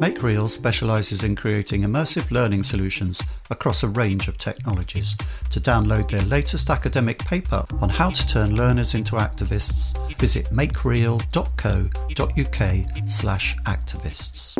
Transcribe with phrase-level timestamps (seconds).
[0.00, 5.14] MakeReal specialises in creating immersive learning solutions across a range of technologies.
[5.50, 13.10] To download their latest academic paper on how to turn learners into activists, visit makereal.co.uk
[13.10, 14.54] slash activists.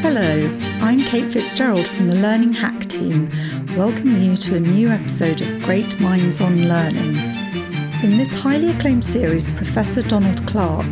[0.00, 3.30] Hello, I'm Kate Fitzgerald from the Learning Hack team,
[3.76, 7.14] welcoming you to a new episode of Great Minds on Learning.
[8.02, 10.86] In this highly acclaimed series, Professor Donald Clark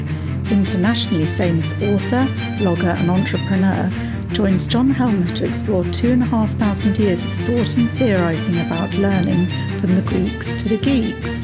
[0.51, 2.27] internationally famous author,
[2.59, 3.91] blogger, and entrepreneur,
[4.33, 8.59] joins John Helmer to explore two and a half thousand years of thought and theorising
[8.61, 9.47] about learning
[9.81, 11.41] from the Greeks to the geeks.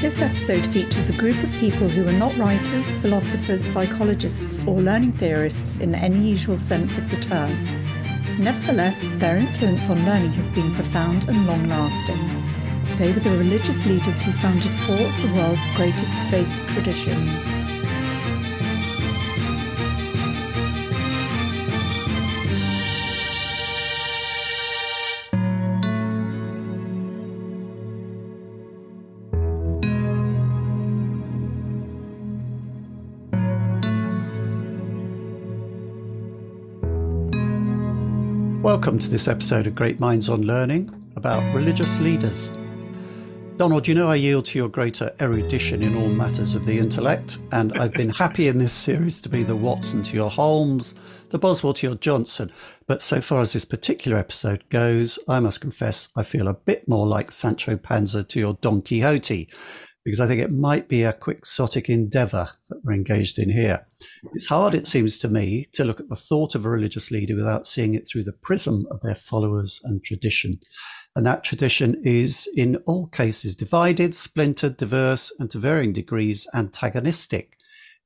[0.00, 5.12] This episode features a group of people who are not writers, philosophers, psychologists, or learning
[5.12, 7.52] theorists in any usual sense of the term.
[8.38, 12.18] Nevertheless, their influence on learning has been profound and long lasting.
[12.96, 17.77] They were the religious leaders who founded four of the world's greatest faith traditions.
[38.78, 42.48] Welcome to this episode of Great Minds on Learning about religious leaders.
[43.56, 47.38] Donald, you know I yield to your greater erudition in all matters of the intellect,
[47.50, 50.94] and I've been happy in this series to be the Watson to your Holmes,
[51.30, 52.52] the Boswell to your Johnson.
[52.86, 56.86] But so far as this particular episode goes, I must confess I feel a bit
[56.86, 59.48] more like Sancho Panza to your Don Quixote,
[60.08, 63.86] because I think it might be a quixotic endeavor that we're engaged in here.
[64.32, 67.36] It's hard, it seems to me, to look at the thought of a religious leader
[67.36, 70.60] without seeing it through the prism of their followers and tradition.
[71.14, 77.58] And that tradition is, in all cases, divided, splintered, diverse, and to varying degrees antagonistic.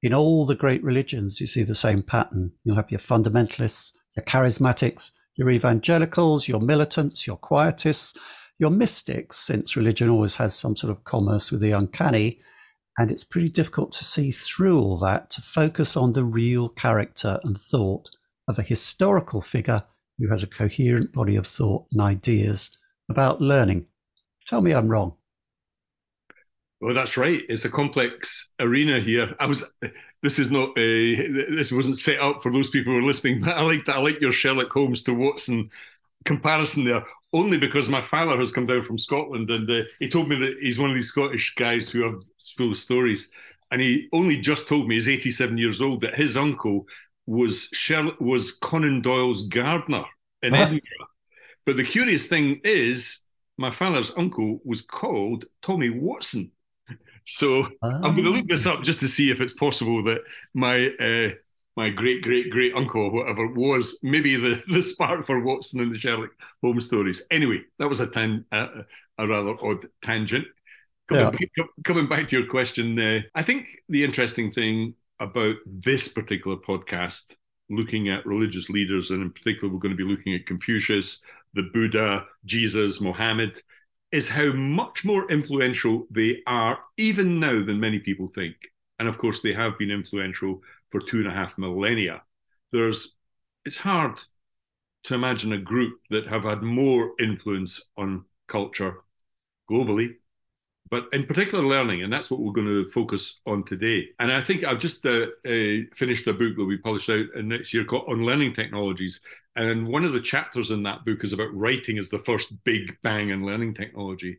[0.02, 2.50] In all the great religions, you see the same pattern.
[2.64, 8.16] You'll have your fundamentalists, your charismatics, your evangelicals, your militants, your quietists,
[8.62, 12.38] your mystics, since religion always has some sort of commerce with the uncanny,
[12.96, 17.40] and it's pretty difficult to see through all that to focus on the real character
[17.42, 18.08] and thought
[18.46, 19.82] of a historical figure
[20.16, 22.70] who has a coherent body of thought and ideas
[23.08, 23.84] about learning.
[24.46, 25.16] Tell me I'm wrong.
[26.80, 27.42] Well, that's right.
[27.48, 29.34] It's a complex arena here.
[29.40, 29.64] I was.
[30.22, 31.16] This is not a.
[31.50, 33.40] This wasn't set up for those people who are listening.
[33.40, 33.88] But I like.
[33.88, 35.68] I like your Sherlock Holmes to Watson
[36.24, 40.28] comparison there only because my father has come down from Scotland and uh, he told
[40.28, 42.22] me that he's one of these Scottish guys who have
[42.56, 43.30] full of stories.
[43.70, 46.86] And he only just told me, he's 87 years old, that his uncle
[47.26, 50.04] was Sherlock, was Conan Doyle's gardener
[50.42, 50.80] in Edinburgh.
[51.64, 53.20] But the curious thing is,
[53.56, 56.52] my father's uncle was called Tommy Watson.
[57.24, 57.68] So
[58.02, 60.22] I'm going to look this up just to see if it's possible that
[60.54, 61.34] my uh,
[61.76, 65.94] my great great great uncle or whatever was maybe the the spark for Watson and
[65.94, 66.30] the Sherlock
[66.62, 67.22] Holmes stories.
[67.30, 68.84] Anyway, that was a tan a,
[69.18, 70.46] a rather odd tangent.
[71.08, 71.30] Coming, yeah.
[71.30, 76.56] back, coming back to your question, uh, I think the interesting thing about this particular
[76.56, 77.34] podcast,
[77.68, 81.20] looking at religious leaders, and in particular, we're going to be looking at Confucius,
[81.54, 83.60] the Buddha, Jesus, Mohammed,
[84.12, 88.54] is how much more influential they are even now than many people think.
[88.98, 92.22] And of course, they have been influential for two and a half millennia.
[92.70, 93.16] There's,
[93.64, 94.20] it's hard
[95.04, 98.98] to imagine a group that have had more influence on culture
[99.68, 100.14] globally,
[100.90, 104.08] but in particular learning, and that's what we're going to focus on today.
[104.18, 107.72] And I think I've just uh, uh, finished a book that we published out next
[107.72, 109.20] year called On Learning Technologies,
[109.56, 112.96] and one of the chapters in that book is about writing as the first big
[113.02, 114.38] bang in learning technology,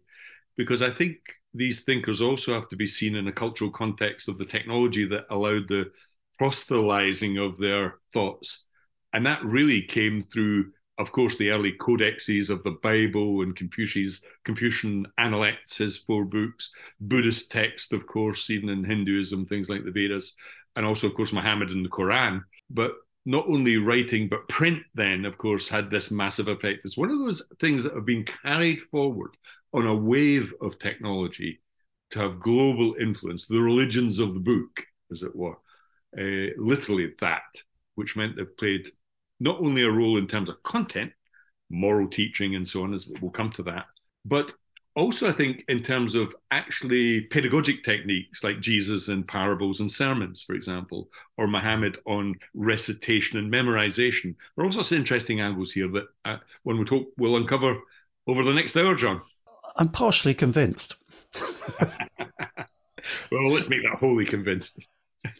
[0.56, 1.18] because I think
[1.56, 5.26] these thinkers also have to be seen in a cultural context of the technology that
[5.30, 5.92] allowed the
[6.38, 8.64] proselytizing of their thoughts.
[9.14, 14.22] And that really came through, of course, the early codexes of the Bible and Confucius,
[14.44, 19.92] Confucian Analects, his four books, Buddhist text, of course, even in Hinduism, things like the
[19.92, 20.34] Vedas,
[20.76, 22.42] and also, of course, Muhammad and the Quran.
[22.70, 22.94] But
[23.26, 26.82] not only writing, but print then, of course, had this massive effect.
[26.84, 29.38] It's one of those things that have been carried forward
[29.74, 31.62] on a wave of technology
[32.12, 35.56] to have global influence, the religions of the book, as it were
[36.18, 37.42] uh, literally that,
[37.96, 38.92] which meant they've played
[39.40, 41.12] not only a role in terms of content,
[41.70, 43.86] moral teaching, and so on, as we'll come to that,
[44.26, 44.54] but
[44.96, 50.44] also, I think, in terms of actually pedagogic techniques like Jesus and parables and sermons,
[50.44, 54.36] for example, or Muhammad on recitation and memorization.
[54.56, 57.80] There are all sorts of interesting angles here that uh, one would hope we'll uncover
[58.28, 59.22] over the next hour, John.
[59.78, 60.96] I'm partially convinced.
[61.82, 64.80] well, let's make that wholly convinced.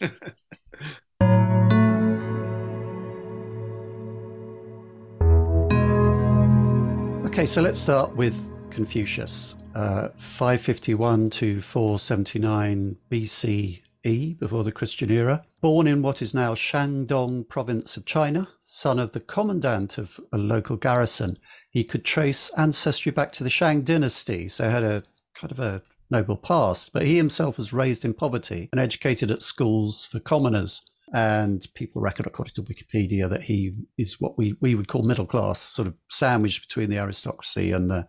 [7.34, 8.36] Okay, so let's start with
[8.70, 9.56] Confucius.
[9.74, 15.44] Uh, 551 to 479 BCE, before the Christian era.
[15.60, 20.38] Born in what is now Shandong province of China, son of the commandant of a
[20.38, 21.36] local garrison,
[21.68, 25.02] he could trace ancestry back to the Shang dynasty, so had a
[25.34, 26.92] kind of a noble past.
[26.92, 30.82] But he himself was raised in poverty and educated at schools for commoners.
[31.12, 35.26] And people reckon, according to Wikipedia, that he is what we, we would call middle
[35.26, 38.08] class, sort of sandwiched between the aristocracy and the,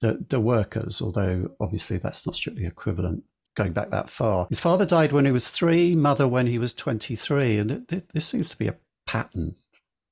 [0.00, 3.24] the, the workers, although obviously that's not strictly equivalent
[3.56, 4.46] going back that far.
[4.48, 7.58] His father died when he was three, mother when he was 23.
[7.58, 9.56] And this seems to be a pattern.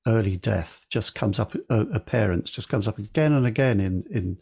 [0.07, 4.39] Early death just comes up, uh, appearance just comes up again and again in, in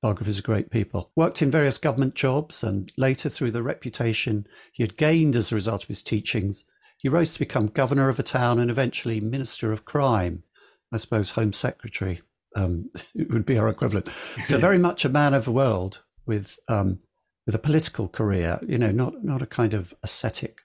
[0.00, 1.10] biographies of great people.
[1.16, 5.54] Worked in various government jobs and later through the reputation he had gained as a
[5.54, 6.64] result of his teachings,
[7.02, 10.44] he rose to become governor of a town and eventually minister of crime.
[10.92, 12.22] I suppose Home Secretary
[12.54, 14.08] um, would be our equivalent.
[14.44, 17.00] So very much a man of the world with um,
[17.44, 20.60] with a political career, you know, not not a kind of ascetic.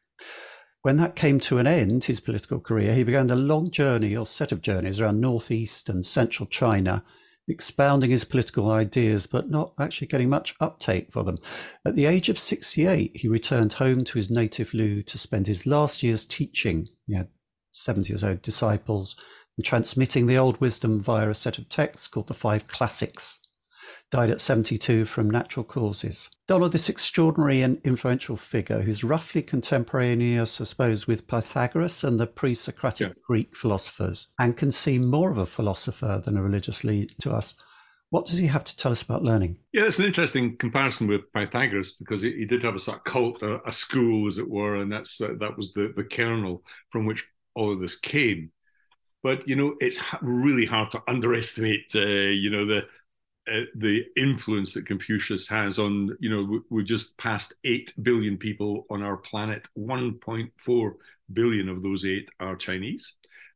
[0.83, 4.27] When that came to an end, his political career, he began a long journey or
[4.27, 7.03] set of journeys around northeast and central China,
[7.47, 11.37] expounding his political ideas, but not actually getting much uptake for them.
[11.85, 15.65] At the age of 68, he returned home to his native Lu to spend his
[15.65, 16.89] last years teaching.
[17.05, 17.29] He had
[17.71, 19.15] 70 or so disciples
[19.57, 23.39] and transmitting the old wisdom via a set of texts called the Five Classics
[24.09, 26.29] died at 72 from natural causes.
[26.47, 32.27] Donald, this extraordinary and influential figure who's roughly contemporaneous, I suppose, with Pythagoras and the
[32.27, 33.13] pre Socratic yeah.
[33.25, 37.55] Greek philosophers, and can seem more of a philosopher than a religious leader to us.
[38.09, 39.57] What does he have to tell us about learning?
[39.73, 43.03] Yeah, it's an interesting comparison with Pythagoras because he, he did have a sort of
[43.03, 46.63] cult, a, a, school, as it were, and that's uh, that was the the kernel
[46.89, 48.51] from which all of this came.
[49.23, 52.87] But you know, it's really hard to underestimate, uh, you know, the
[53.51, 58.85] uh, the influence that Confucius has on, you know, we're just passed 8 billion people
[58.89, 59.67] on our planet.
[59.77, 60.93] 1.4
[61.31, 63.13] billion of those 8 are Chinese.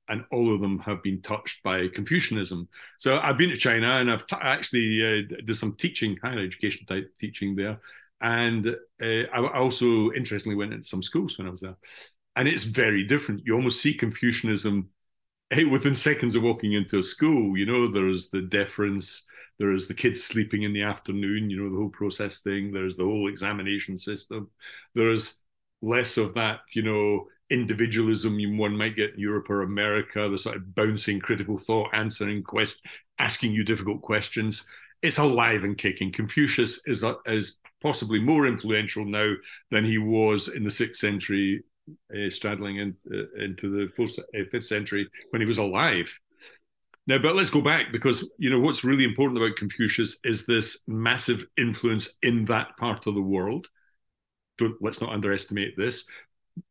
[0.08, 2.68] And all of them have been touched by Confucianism.
[2.98, 6.86] So I've been to China and I've t- actually uh, did some teaching, higher education
[6.86, 7.80] type teaching there.
[8.20, 11.78] And uh, I also, interestingly, went into some schools when I was there.
[12.36, 13.42] And it's very different.
[13.46, 14.90] You almost see Confucianism
[15.52, 17.58] hey, within seconds of walking into a school.
[17.58, 19.24] You know, there's the deference,
[19.62, 22.72] there's the kids sleeping in the afternoon, you know, the whole process thing.
[22.72, 24.50] There's the whole examination system.
[24.96, 25.36] There's
[25.84, 30.56] less of that, you know, individualism one might get in Europe or America, the sort
[30.56, 32.82] of bouncing critical thought, answering questions,
[33.20, 34.66] asking you difficult questions.
[35.04, 36.12] It's alive and kicking.
[36.12, 39.34] Confucius is, is possibly more influential now
[39.70, 41.64] than he was in the sixth century,
[42.16, 46.20] uh, straddling in, uh, into the fourth, uh, fifth century when he was alive.
[47.12, 50.78] Now, but let's go back because you know what's really important about Confucius is this
[50.88, 53.68] massive influence in that part of the world.
[54.58, 56.06] Don't let's not underestimate this.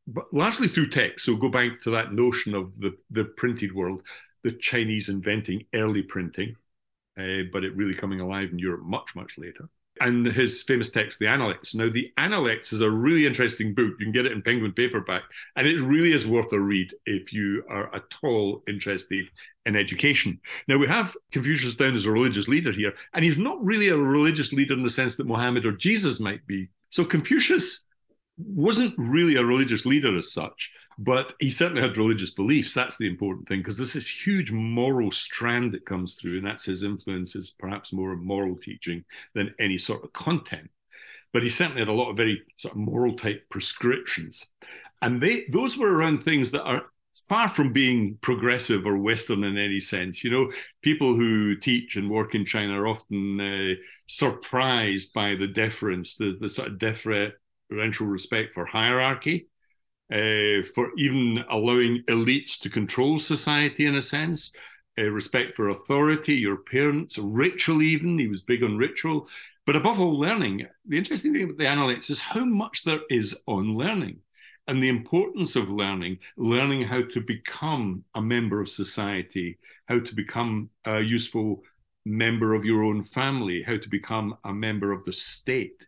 [0.06, 1.26] But largely through text.
[1.26, 4.00] So go back to that notion of the the printed world,
[4.42, 6.56] the Chinese inventing early printing,
[7.18, 9.68] uh, but it really coming alive in Europe much much later
[10.00, 11.74] and his famous text, The Analects.
[11.74, 13.92] Now, The Analects is a really interesting book.
[13.98, 15.22] You can get it in Penguin paperback,
[15.56, 19.26] and it really is worth a read if you are at all interested
[19.66, 20.40] in education.
[20.66, 23.96] Now, we have Confucius down as a religious leader here, and he's not really a
[23.96, 26.70] religious leader in the sense that Mohammed or Jesus might be.
[26.88, 27.84] So, Confucius
[28.38, 30.70] wasn't really a religious leader as such,
[31.02, 32.74] but he certainly had religious beliefs.
[32.74, 36.66] That's the important thing because there's this huge moral strand that comes through, and that's
[36.66, 39.02] his influence is perhaps more of moral teaching
[39.34, 40.70] than any sort of content.
[41.32, 44.44] But he certainly had a lot of very sort of moral type prescriptions,
[45.00, 46.82] and they those were around things that are
[47.30, 50.22] far from being progressive or Western in any sense.
[50.22, 50.50] You know,
[50.82, 53.74] people who teach and work in China are often uh,
[54.06, 59.46] surprised by the deference, the, the sort of deferential respect for hierarchy
[60.12, 64.50] uh, for even allowing elites to control society in a sense,
[64.98, 68.18] uh, respect for authority, your parents, ritual, even.
[68.18, 69.28] He was big on ritual.
[69.66, 70.66] But above all, learning.
[70.86, 74.18] The interesting thing about the Analects is how much there is on learning
[74.66, 80.14] and the importance of learning, learning how to become a member of society, how to
[80.14, 81.62] become a useful
[82.04, 85.86] member of your own family, how to become a member of the state.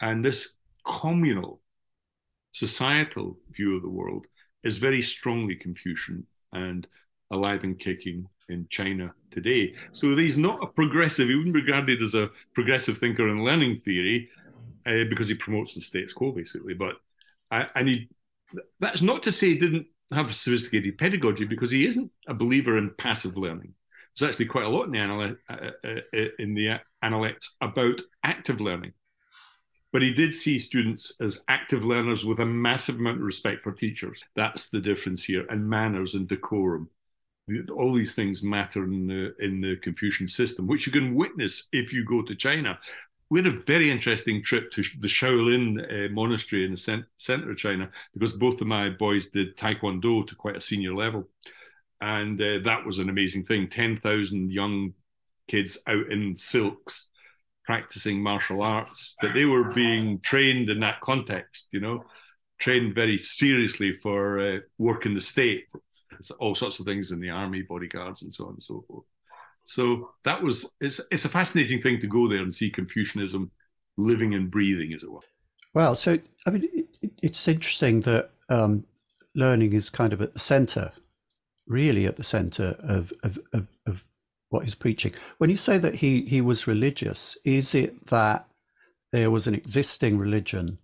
[0.00, 0.48] And this
[0.86, 1.60] communal
[2.52, 4.26] societal view of the world
[4.62, 6.86] is very strongly Confucian and
[7.30, 9.74] alive and kicking in China today.
[9.92, 13.76] So he's not a progressive, he wouldn't be regarded as a progressive thinker in learning
[13.76, 14.28] theory
[14.86, 16.74] uh, because he promotes the status quo, basically.
[16.74, 16.96] But
[17.50, 18.08] I, and he,
[18.80, 22.90] that's not to say he didn't have sophisticated pedagogy because he isn't a believer in
[22.98, 23.74] passive learning.
[24.18, 28.60] there's actually quite a lot in the Analect, uh, uh, in the Analect about active
[28.60, 28.92] learning.
[29.92, 33.72] But he did see students as active learners with a massive amount of respect for
[33.72, 34.22] teachers.
[34.36, 36.88] That's the difference here, and manners and decorum.
[37.74, 41.92] All these things matter in the in the Confucian system, which you can witness if
[41.92, 42.78] you go to China.
[43.30, 47.56] We had a very interesting trip to the Shaolin uh, monastery in the center of
[47.56, 51.28] China because both of my boys did Taekwondo to quite a senior level,
[52.00, 53.68] and uh, that was an amazing thing.
[53.68, 54.94] Ten thousand young
[55.48, 57.08] kids out in silks
[57.64, 62.04] practicing martial arts, that they were being trained in that context, you know,
[62.58, 65.66] trained very seriously for uh, work in the state,
[66.38, 69.04] all sorts of things in the army, bodyguards, and so on and so forth.
[69.66, 73.50] So that was it's it's a fascinating thing to go there and see Confucianism
[73.96, 75.20] living and breathing, as it were.
[75.74, 76.68] Well, so I mean,
[77.02, 78.84] it, it's interesting that um,
[79.34, 80.92] learning is kind of at the centre,
[81.66, 84.04] really at the centre of, of, of, of
[84.50, 85.14] what he's preaching.
[85.38, 88.46] When you say that he, he was religious, is it that
[89.12, 90.78] there was an existing religion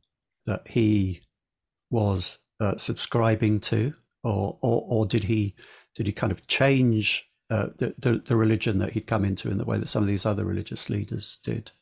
[0.47, 1.21] that he
[1.91, 3.95] was uh, subscribing to,
[4.25, 5.55] or, or, or did he
[5.95, 9.57] did he kind of change uh, the, the, the religion that he'd come into in
[9.57, 11.73] the way that some of these other religious leaders did?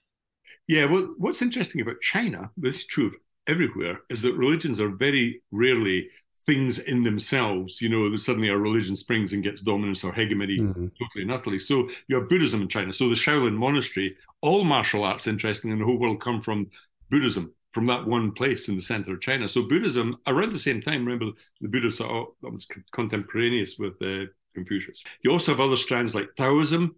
[0.69, 3.13] Yeah, well, what's interesting about China, this is true
[3.47, 6.11] everywhere, is that religions are very rarely
[6.47, 10.59] things in themselves, you know, that suddenly a religion springs and gets dominance or hegemony
[10.59, 10.87] mm-hmm.
[11.01, 11.59] totally and utterly.
[11.59, 12.93] So you have Buddhism in China.
[12.93, 16.71] So the Shaolin monastery, all martial arts, interesting in the whole world, come from
[17.11, 19.49] Buddhism, from that one place in the center of China.
[19.49, 25.03] So Buddhism, around the same time, remember the Buddhists are almost contemporaneous with uh, Confucius.
[25.23, 26.95] You also have other strands like Taoism,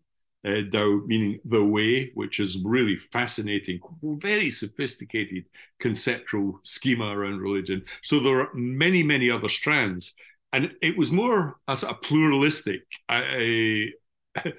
[0.47, 0.63] uh,
[1.07, 5.47] meaning the way, which is really fascinating, very sophisticated
[5.81, 7.83] conceptual schema around religion.
[8.03, 10.15] So there are many, many other strands.
[10.53, 12.83] And it was more a sort of pluralistic.
[13.09, 13.91] I,
[14.37, 14.53] I,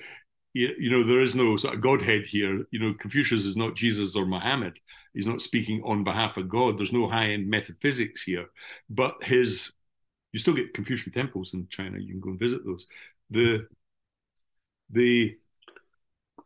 [0.53, 2.65] you know, there is no sort of Godhead here.
[2.71, 4.79] You know, Confucius is not Jesus or Muhammad.
[5.13, 6.77] He's not speaking on behalf of God.
[6.77, 8.47] There's no high end metaphysics here.
[8.89, 9.71] But his,
[10.33, 11.97] you still get Confucian temples in China.
[11.99, 12.87] You can go and visit those.
[13.29, 13.67] The,
[14.89, 15.37] the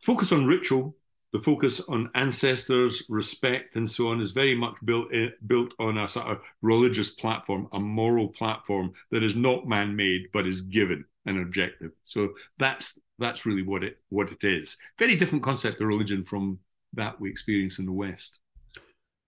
[0.02, 0.96] focus on ritual,
[1.32, 5.96] the focus on ancestors, respect, and so on is very much built in, built on
[5.96, 11.04] a sort of religious platform, a moral platform that is not man-made but is given
[11.24, 11.92] and objective.
[12.04, 14.76] So that's that's really what it what it is.
[14.98, 16.58] Very different concept of religion from
[16.92, 18.38] that we experience in the West.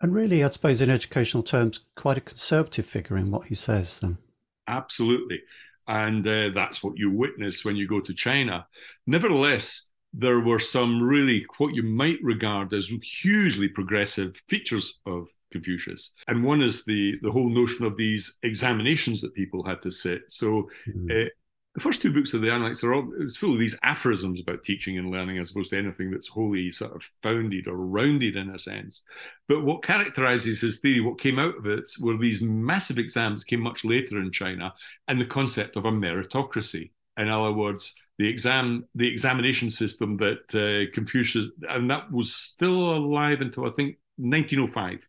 [0.03, 3.99] And really, I suppose, in educational terms, quite a conservative figure in what he says.
[3.99, 4.19] Then,
[4.67, 5.41] absolutely,
[5.87, 8.67] and uh, that's what you witness when you go to China.
[9.07, 16.11] Nevertheless, there were some really what you might regard as hugely progressive features of Confucius.
[16.29, 20.23] And one is the the whole notion of these examinations that people had to sit.
[20.29, 21.11] So mm-hmm.
[21.11, 21.29] uh,
[21.75, 24.65] the first two books of the Analects are all it's full of these aphorisms about
[24.65, 28.51] teaching and learning as opposed to anything that's wholly sort of founded or rounded in
[28.51, 29.03] a sense.
[29.49, 33.49] But what characterizes his theory, what came out of it, were these massive exams that
[33.49, 34.73] came much later in China
[35.09, 36.93] and the concept of a meritocracy.
[37.17, 42.97] In other words, the exam the examination system that uh, Confucius and that was still
[42.97, 45.01] alive until I think 1905.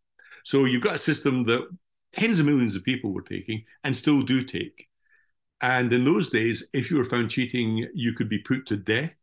[0.43, 1.67] So you've got a system that
[2.13, 4.87] tens of millions of people were taking and still do take.
[5.61, 9.15] And in those days, if you were found cheating, you could be put to death.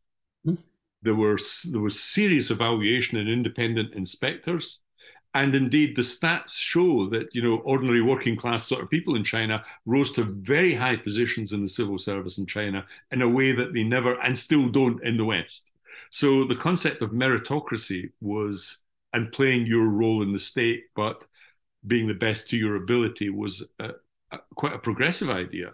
[0.46, 0.58] Mm.
[1.02, 1.38] There were
[1.70, 4.80] there was serious evaluation and independent inspectors.
[5.34, 9.24] And indeed, the stats show that you know ordinary working class sort of people in
[9.24, 13.52] China rose to very high positions in the civil service in China in a way
[13.52, 15.72] that they never and still don't in the West.
[16.10, 18.78] So the concept of meritocracy was
[19.14, 21.24] and playing your role in the state, but
[21.86, 23.90] being the best to your ability was a,
[24.30, 25.72] a, quite a progressive idea.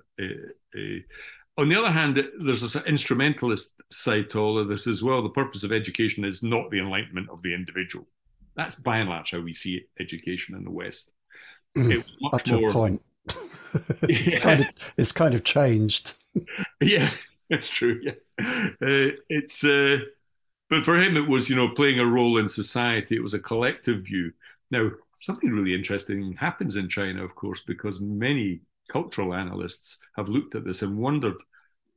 [1.56, 5.22] on the other hand, there's an instrumentalist side to all of this as well.
[5.22, 8.06] The purpose of education is not the enlightenment of the individual
[8.58, 11.14] that's by and large how we see education in the West.
[11.76, 13.02] Mm, up to more, a point.
[14.02, 14.40] it's, yeah.
[14.40, 16.14] kind of, it's kind of changed.
[16.80, 17.08] yeah,
[17.48, 18.00] that's true.
[18.02, 19.62] Yeah, uh, it's.
[19.62, 19.98] Uh,
[20.68, 23.14] but for him, it was you know playing a role in society.
[23.14, 24.32] It was a collective view.
[24.70, 30.54] Now, something really interesting happens in China, of course, because many cultural analysts have looked
[30.56, 31.36] at this and wondered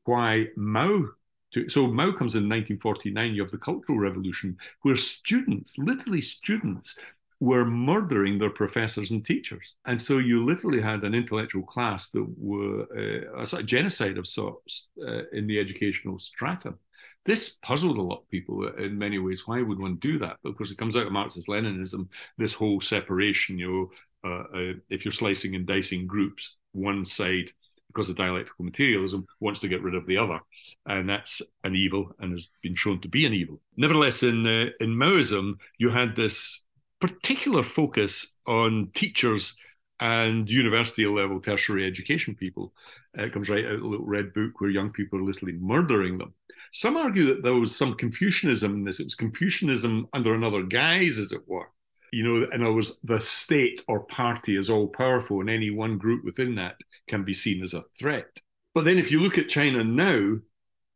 [0.05, 1.07] why Mao
[1.53, 3.33] to, so Mao comes in 1949.
[3.33, 6.95] You have the Cultural Revolution, where students, literally students,
[7.41, 9.75] were murdering their professors and teachers.
[9.85, 14.19] And so you literally had an intellectual class that were uh, a sort of genocide
[14.19, 16.77] of sorts uh, in the educational stratum.
[17.25, 19.47] This puzzled a lot of people in many ways.
[19.47, 20.37] Why would one do that?
[20.55, 23.91] Course, it comes out of Marxist Leninism, this whole separation, you
[24.23, 27.51] know, uh, uh if you're slicing and dicing groups, one side
[27.93, 30.39] because of dialectical materialism, wants to get rid of the other,
[30.85, 33.59] and that's an evil and has been shown to be an evil.
[33.77, 36.63] Nevertheless, in uh, in Maoism, you had this
[36.99, 39.55] particular focus on teachers
[39.99, 42.73] and university level tertiary education people.
[43.17, 45.53] Uh, it comes right out of a little red book where young people are literally
[45.53, 46.33] murdering them.
[46.73, 48.99] Some argue that there was some Confucianism in this.
[48.99, 51.69] It was Confucianism under another guise, as it were.
[52.11, 55.97] You know, in other words, the state or party is all powerful, and any one
[55.97, 56.75] group within that
[57.07, 58.27] can be seen as a threat.
[58.73, 60.37] But then, if you look at China now,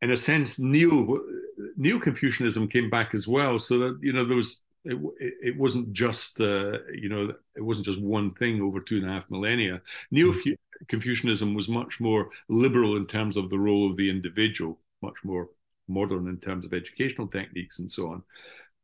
[0.02, 1.20] in a sense, neo
[1.78, 3.60] neo Confucianism came back as well.
[3.60, 7.86] So that you know there was it, it wasn't just uh, you know it wasn't
[7.86, 9.82] just one thing over two and a half millennia.
[10.12, 10.34] Neo
[10.88, 15.50] Confucianism was much more liberal in terms of the role of the individual, much more
[15.88, 18.24] modern in terms of educational techniques and so on.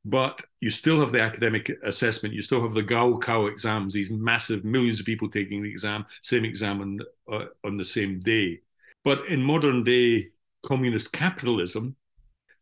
[0.04, 2.34] But you still have the academic assessment.
[2.34, 3.94] You still have the Gaokao exams.
[3.94, 7.00] These massive millions of people taking the exam, same exam on,
[7.32, 8.62] uh, on the same day.
[9.04, 10.30] But in modern day
[10.66, 11.96] communist capitalism,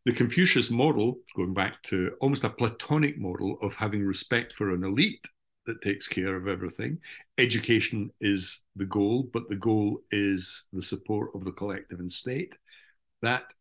[0.05, 4.84] the Confucius model, going back to almost a Platonic model of having respect for an
[4.84, 5.27] elite
[5.65, 6.98] that takes care of everything.
[7.38, 12.55] Education is the goal, but the goal is the support of the collective and state.
[13.22, 13.53] That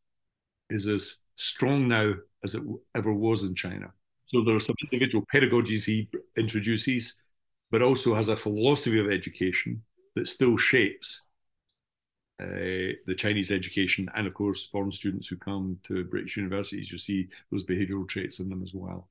[0.70, 2.14] is as strong now
[2.45, 2.62] as it
[2.95, 3.92] ever was in China.
[4.26, 7.14] So there are some individual pedagogies he introduces,
[7.71, 9.83] but also has a philosophy of education
[10.14, 11.23] that still shapes
[12.40, 16.99] uh, the Chinese education, and of course, foreign students who come to British universities, you
[16.99, 19.09] see those behavioural traits in them as well.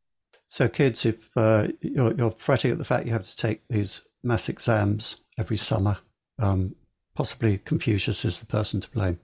[0.48, 4.02] So, kids, if uh, you're, you're, fretting at the fact you have to take these
[4.24, 5.98] mass exams every summer,
[6.40, 6.76] um,
[7.16, 9.20] possibly Confucius is the person to blame.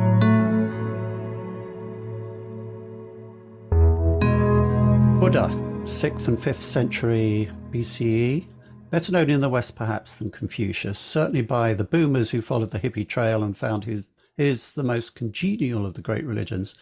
[5.31, 5.47] Buddha,
[5.85, 8.49] 6th and 5th century BCE,
[8.91, 12.81] better known in the West perhaps than Confucius, certainly by the boomers who followed the
[12.81, 16.75] hippie trail and found his, his the most congenial of the great religions.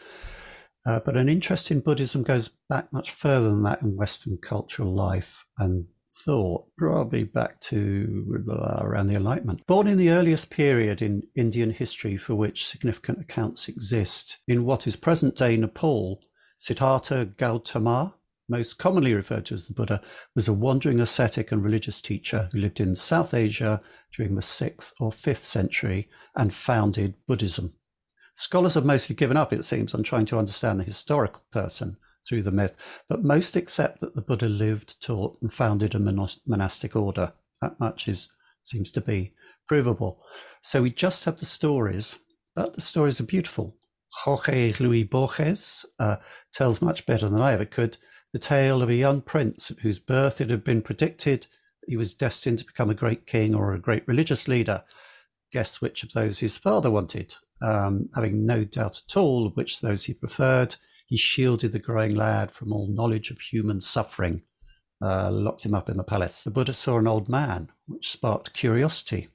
[0.86, 4.94] Uh, but an interest in Buddhism goes back much further than that in Western cultural
[4.94, 5.84] life and
[6.24, 8.42] thought, probably back to
[8.80, 9.66] around the Enlightenment.
[9.66, 14.86] Born in the earliest period in Indian history for which significant accounts exist, in what
[14.86, 16.22] is present day Nepal,
[16.56, 18.14] Siddhartha Gautama
[18.48, 20.00] most commonly referred to as the Buddha,
[20.34, 23.82] was a wandering ascetic and religious teacher who lived in South Asia
[24.14, 27.74] during the 6th or 5th century and founded Buddhism.
[28.34, 31.96] Scholars have mostly given up, it seems, on trying to understand the historical person
[32.28, 35.98] through the myth, but most accept that the Buddha lived, taught, and founded a
[36.46, 37.32] monastic order.
[37.60, 38.30] That much is
[38.64, 39.32] seems to be
[39.66, 40.22] provable.
[40.62, 42.18] So we just have the stories,
[42.54, 43.76] but the stories are beautiful.
[44.10, 46.16] Jorge Luis Borges uh,
[46.52, 47.98] tells much better than I ever could
[48.32, 51.46] the tale of a young prince whose birth it had been predicted
[51.88, 54.84] he was destined to become a great king or a great religious leader.
[55.52, 57.34] Guess which of those his father wanted.
[57.62, 62.50] Um, having no doubt at all which those he preferred, he shielded the growing lad
[62.50, 64.42] from all knowledge of human suffering,
[65.02, 66.44] uh, locked him up in the palace.
[66.44, 69.28] The Buddha saw an old man, which sparked curiosity,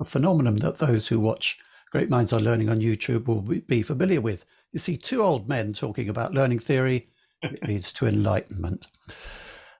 [0.00, 1.58] a phenomenon that those who watch
[1.92, 4.46] Great Minds on Learning on YouTube will be familiar with.
[4.72, 7.08] You see two old men talking about learning theory
[7.42, 8.86] it leads to enlightenment.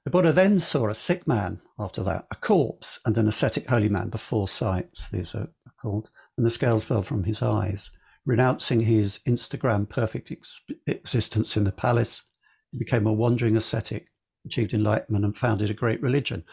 [0.05, 3.89] The Buddha then saw a sick man after that, a corpse, and an ascetic holy
[3.89, 5.49] man, the four sights, these are
[5.81, 7.91] called, and the scales fell from his eyes.
[8.25, 12.23] Renouncing his Instagram perfect ex- existence in the palace,
[12.71, 14.09] he became a wandering ascetic,
[14.45, 16.45] achieved enlightenment, and founded a great religion.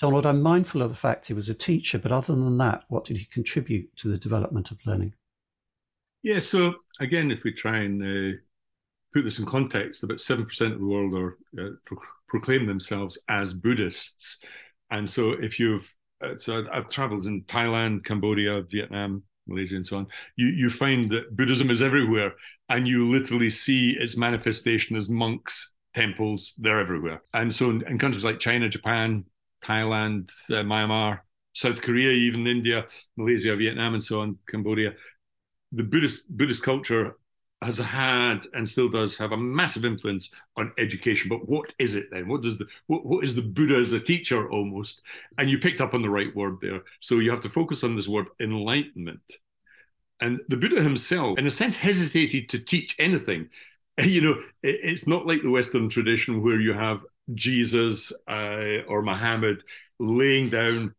[0.00, 3.04] Donald, I'm mindful of the fact he was a teacher, but other than that, what
[3.04, 5.14] did he contribute to the development of learning?
[6.22, 8.38] Yeah, so again, if we try and uh,
[9.14, 11.98] put this in context, about 7% of the world are uh, pro-
[12.28, 14.38] proclaim themselves as Buddhists.
[14.90, 15.88] And so if you've,
[16.22, 21.10] uh, so I've, traveled in Thailand, Cambodia, Vietnam, Malaysia, and so on, you, you find
[21.12, 22.34] that Buddhism is everywhere
[22.68, 27.22] and you literally see its manifestation as monks, temples, they're everywhere.
[27.32, 29.24] And so in, in countries like China, Japan,
[29.62, 31.20] Thailand, uh, Myanmar,
[31.52, 34.94] South Korea, even India, Malaysia, Vietnam, and so on, Cambodia,
[35.70, 37.16] the Buddhist Buddhist culture
[37.64, 41.28] has had and still does have a massive influence on education.
[41.28, 42.28] But what is it then?
[42.28, 45.02] What does the what, what is the Buddha as a teacher almost?
[45.38, 46.82] And you picked up on the right word there.
[47.00, 49.22] So you have to focus on this word enlightenment.
[50.20, 53.48] And the Buddha himself, in a sense, hesitated to teach anything.
[53.96, 59.62] You know, it's not like the Western tradition where you have Jesus uh, or Muhammad
[60.00, 60.96] laying down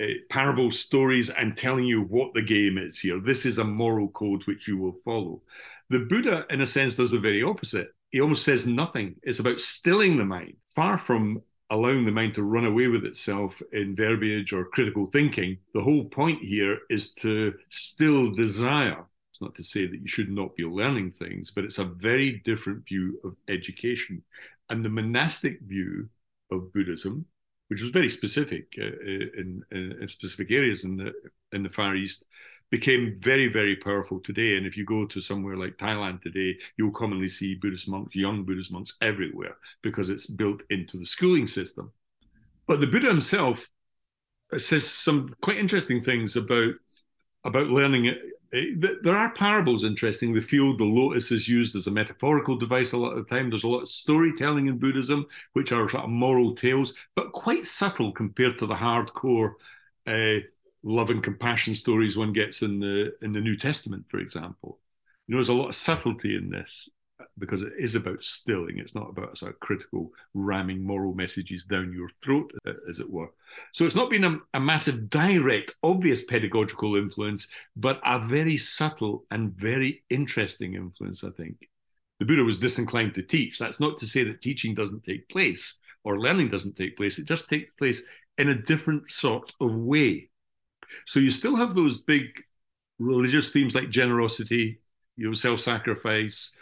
[0.00, 3.20] uh, parable stories and telling you what the game is here.
[3.20, 5.42] This is a moral code which you will follow.
[5.90, 7.88] The Buddha, in a sense, does the very opposite.
[8.10, 9.16] He almost says nothing.
[9.24, 13.60] It's about stilling the mind, far from allowing the mind to run away with itself
[13.72, 15.58] in verbiage or critical thinking.
[15.74, 19.04] The whole point here is to still desire.
[19.32, 22.40] It's not to say that you should not be learning things, but it's a very
[22.44, 24.22] different view of education.
[24.68, 26.08] And the monastic view
[26.52, 27.26] of Buddhism,
[27.68, 31.12] which was very specific uh, in, in, in, specific areas in the
[31.52, 32.24] in the Far East,
[32.70, 34.56] became very, very powerful today.
[34.56, 38.44] And if you go to somewhere like Thailand today, you'll commonly see Buddhist monks, young
[38.44, 41.92] Buddhist monks everywhere because it's built into the schooling system.
[42.66, 43.68] But the Buddha himself
[44.56, 46.74] says some quite interesting things about
[47.44, 48.18] about learning it.
[49.02, 50.32] There are parables interesting.
[50.32, 53.48] The field, the lotus is used as a metaphorical device a lot of the time.
[53.48, 57.64] There's a lot of storytelling in Buddhism, which are sort of moral tales, but quite
[57.64, 59.52] subtle compared to the hardcore
[60.06, 60.40] uh,
[60.82, 64.78] love and compassion stories one gets in the in the New Testament, for example.
[65.26, 66.88] You know, there's a lot of subtlety in this
[67.38, 68.78] because it is about stilling.
[68.78, 73.10] It's not about sort of critical ramming moral messages down your throat, uh, as it
[73.10, 73.28] were.
[73.72, 79.24] So it's not been a, a massive, direct, obvious pedagogical influence, but a very subtle
[79.30, 81.68] and very interesting influence, I think.
[82.18, 83.58] The Buddha was disinclined to teach.
[83.58, 87.18] That's not to say that teaching doesn't take place or learning doesn't take place.
[87.18, 88.02] It just takes place
[88.38, 90.29] in a different sort of way.
[91.06, 92.42] So you still have those big
[92.98, 94.80] religious themes like generosity,
[95.16, 96.52] you know, self-sacrifice,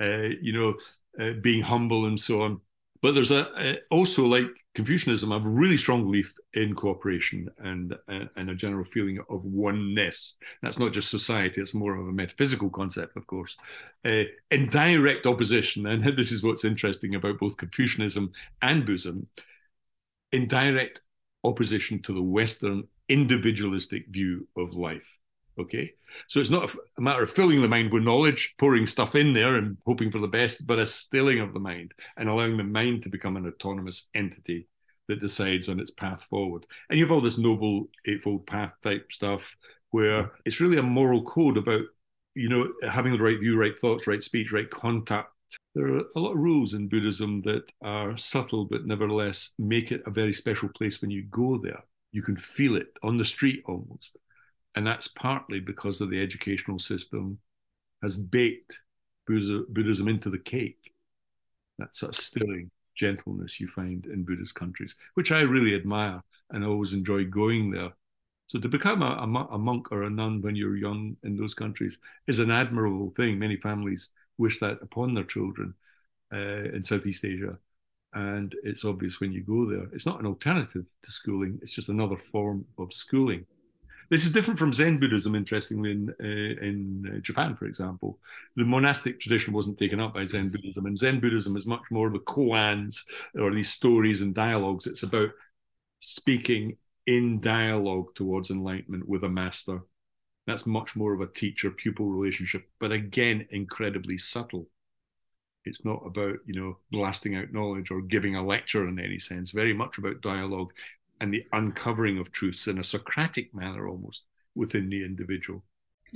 [0.00, 0.74] uh, you know,
[1.20, 2.60] uh, being humble and so on.
[3.00, 7.96] But there's a, a, also like Confucianism, have a really strong belief in cooperation and
[8.08, 10.34] and a general feeling of oneness.
[10.62, 13.56] That's not just society; it's more of a metaphysical concept, of course.
[14.04, 19.26] Uh, in direct opposition, and this is what's interesting about both Confucianism and Buddhism,
[20.32, 21.00] in direct
[21.44, 25.08] opposition to the Western individualistic view of life.
[25.58, 25.92] Okay.
[26.28, 29.56] So it's not a matter of filling the mind with knowledge, pouring stuff in there
[29.56, 33.02] and hoping for the best, but a stilling of the mind and allowing the mind
[33.02, 34.68] to become an autonomous entity
[35.08, 36.64] that decides on its path forward.
[36.88, 39.56] And you have all this noble eightfold path type stuff
[39.90, 41.82] where it's really a moral code about,
[42.34, 45.30] you know, having the right view, right thoughts, right speech, right contact.
[45.74, 50.02] There are a lot of rules in Buddhism that are subtle, but nevertheless make it
[50.06, 53.62] a very special place when you go there you can feel it on the street
[53.66, 54.16] almost.
[54.74, 57.38] And that's partly because of the educational system
[58.02, 58.78] has baked
[59.26, 60.92] Buddhism into the cake.
[61.78, 66.64] That sort of stilling gentleness you find in Buddhist countries, which I really admire and
[66.64, 67.90] always enjoy going there.
[68.46, 71.98] So to become a, a, monk or a nun when you're young in those countries
[72.26, 73.38] is an admirable thing.
[73.38, 75.74] Many families wish that upon their children
[76.32, 77.58] uh, in Southeast Asia
[78.14, 79.88] and it's obvious when you go there.
[79.92, 83.46] It's not an alternative to schooling; it's just another form of schooling.
[84.10, 88.18] This is different from Zen Buddhism, interestingly, in uh, in uh, Japan, for example.
[88.56, 92.06] The monastic tradition wasn't taken up by Zen Buddhism, and Zen Buddhism is much more
[92.06, 93.04] of the koans
[93.38, 94.86] or these stories and dialogues.
[94.86, 95.30] It's about
[96.00, 99.80] speaking in dialogue towards enlightenment with a master.
[100.46, 104.68] That's much more of a teacher pupil relationship, but again, incredibly subtle.
[105.68, 109.50] It's not about, you know, blasting out knowledge or giving a lecture in any sense,
[109.50, 110.72] very much about dialogue
[111.20, 115.62] and the uncovering of truths in a Socratic manner almost within the individual.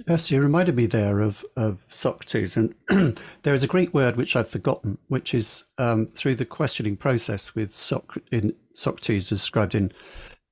[0.09, 2.57] Yes, you reminded me there of, of Socrates.
[2.57, 2.75] And
[3.43, 7.55] there is a Greek word which I've forgotten, which is um, through the questioning process
[7.55, 9.93] with Soc- in Socrates described in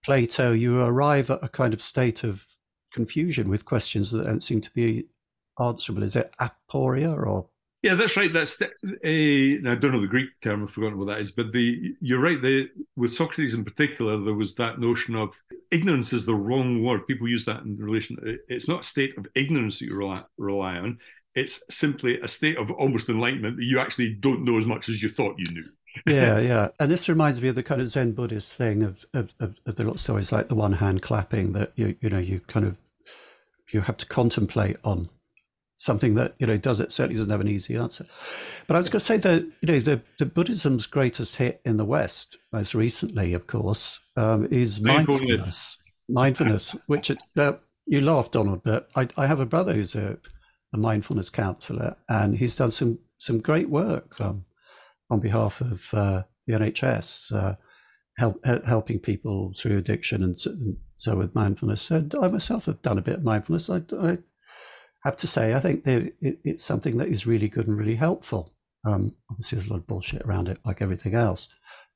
[0.04, 2.46] Plato, you arrive at a kind of state of
[2.92, 5.06] confusion with questions that don't seem to be
[5.58, 6.02] answerable.
[6.02, 7.48] Is it aporia or
[7.82, 8.32] yeah, that's right.
[8.32, 10.62] That's the, uh, I don't know the Greek term.
[10.62, 12.40] I've forgotten what that is, but the you're right.
[12.40, 15.34] The, with Socrates in particular, there was that notion of
[15.70, 17.06] ignorance is the wrong word.
[17.06, 18.18] People use that in relation.
[18.48, 20.98] It's not a state of ignorance that you rely, rely on.
[21.34, 25.02] It's simply a state of almost enlightenment that you actually don't know as much as
[25.02, 25.64] you thought you knew.
[26.06, 26.68] yeah, yeah.
[26.78, 29.76] And this reminds me of the kind of Zen Buddhist thing of, of, of, of
[29.76, 32.66] the lot of stories like the one hand clapping that you you know you kind
[32.66, 32.76] of
[33.70, 35.08] you have to contemplate on
[35.80, 38.04] something that you know does it certainly doesn't have an easy answer.
[38.66, 41.78] But I was going to say that you know the, the Buddhism's greatest hit in
[41.78, 45.78] the West, most recently, of course, um, is mindfulness.
[46.08, 47.52] Mindfulness, which uh,
[47.86, 50.18] you laugh, Donald, but I, I, have a brother who's a,
[50.74, 54.44] a, mindfulness counselor, and he's done some some great work um,
[55.08, 57.54] on behalf of uh, the NHS, uh,
[58.18, 61.82] help, helping people through addiction and so, and so with mindfulness.
[61.82, 63.70] So I myself have done a bit of mindfulness.
[63.70, 64.18] I, I
[65.04, 68.54] have to say, I think it, it's something that is really good and really helpful.
[68.84, 71.48] Um, obviously, there's a lot of bullshit around it, like everything else.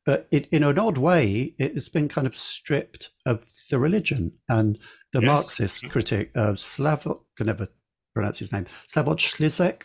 [0.05, 4.33] But it, in an odd way, it has been kind of stripped of the religion.
[4.49, 4.79] And
[5.13, 5.27] the yes.
[5.27, 7.69] Marxist critic, uh, Slavoj, can never
[8.15, 9.85] pronounce his name, Slavoj Zizek,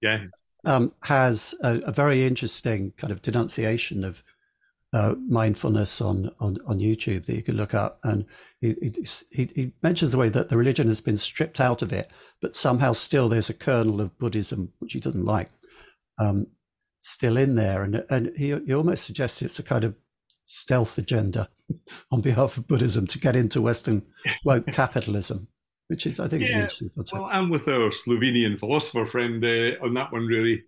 [0.00, 0.24] yeah.
[0.64, 4.22] Um, has a, a, very interesting kind of denunciation of
[4.92, 7.98] uh, mindfulness on, on, on YouTube that you can look up.
[8.04, 8.24] And
[8.60, 8.74] he,
[9.30, 12.56] he, he mentions the way that the religion has been stripped out of it, but
[12.56, 15.50] somehow still there's a kernel of Buddhism, which he doesn't like,
[16.18, 16.46] um,
[17.00, 17.82] still in there.
[17.82, 19.94] And, and he, he almost suggests it's a kind of
[20.44, 21.50] stealth agenda
[22.10, 24.06] on behalf of Buddhism to get into Western
[24.44, 25.48] woke capitalism,
[25.88, 26.90] which is, I think, yeah, is interesting.
[27.12, 30.64] Well, I'm with our Slovenian philosopher friend uh, on that one, really.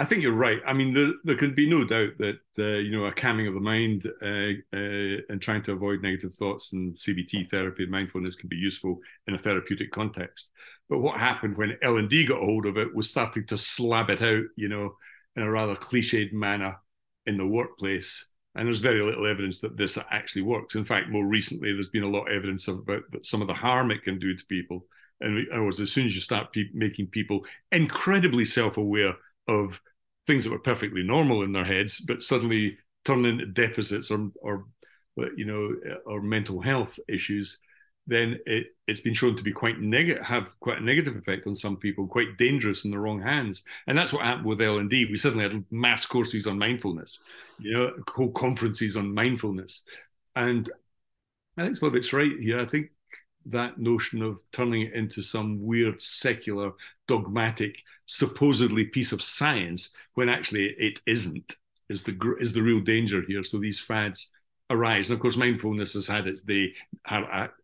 [0.00, 0.62] I think you're right.
[0.66, 3.52] I mean, there, there can be no doubt that uh, you know a calming of
[3.52, 8.34] the mind uh, uh, and trying to avoid negative thoughts and CBT therapy and mindfulness
[8.34, 10.48] can be useful in a therapeutic context.
[10.88, 14.44] But what happened when L&D got hold of it was starting to slab it out,
[14.56, 14.94] you know,
[15.36, 16.78] in a rather cliched manner
[17.26, 18.24] in the workplace.
[18.54, 20.76] And there's very little evidence that this actually works.
[20.76, 23.90] In fact, more recently, there's been a lot of evidence about some of the harm
[23.90, 24.86] it can do to people.
[25.20, 29.12] And as soon as you start pe- making people incredibly self-aware
[29.46, 29.78] of
[30.30, 34.66] things that were perfectly normal in their heads, but suddenly turn into deficits or, or
[35.20, 37.58] uh, you know, uh, or mental health issues,
[38.06, 41.54] then it, it's been shown to be quite negative, have quite a negative effect on
[41.54, 43.64] some people, quite dangerous in the wrong hands.
[43.88, 45.06] And that's what happened with L&D.
[45.06, 47.18] We suddenly had mass courses on mindfulness,
[47.58, 49.82] you know, whole conferences on mindfulness.
[50.36, 50.70] And
[51.56, 52.60] I think Slavoj's right here.
[52.60, 52.90] I think
[53.50, 56.72] that notion of turning it into some weird secular
[57.06, 61.54] dogmatic supposedly piece of science when actually it isn't
[61.88, 63.42] is the is the real danger here.
[63.42, 64.28] So these fads
[64.70, 65.08] arise.
[65.08, 66.72] And of course mindfulness has had its day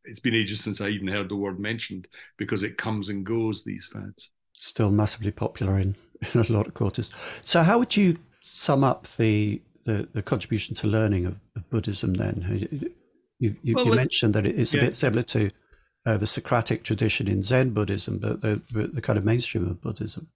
[0.05, 3.65] it's been ages since i even heard the word mentioned because it comes and goes
[3.65, 4.31] these fads.
[4.55, 5.95] Still massively popular in,
[6.35, 7.11] in a lot of quarters.
[7.43, 12.15] So how would you sum up the the, the contribution to learning of, of buddhism
[12.15, 12.99] then?
[13.39, 14.81] You, you, well, you mentioned that it's yeah.
[14.81, 15.51] a bit similar to
[16.07, 20.29] uh, the Socratic tradition in Zen Buddhism, but the, the kind of mainstream of Buddhism?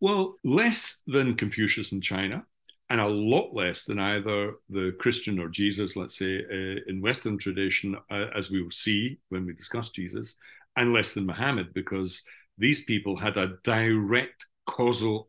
[0.00, 2.44] Well, less than Confucius in China,
[2.88, 7.36] and a lot less than either the Christian or Jesus, let's say, uh, in Western
[7.36, 10.34] tradition, uh, as we will see when we discuss Jesus,
[10.76, 12.22] and less than Muhammad, because
[12.58, 15.28] these people had a direct causal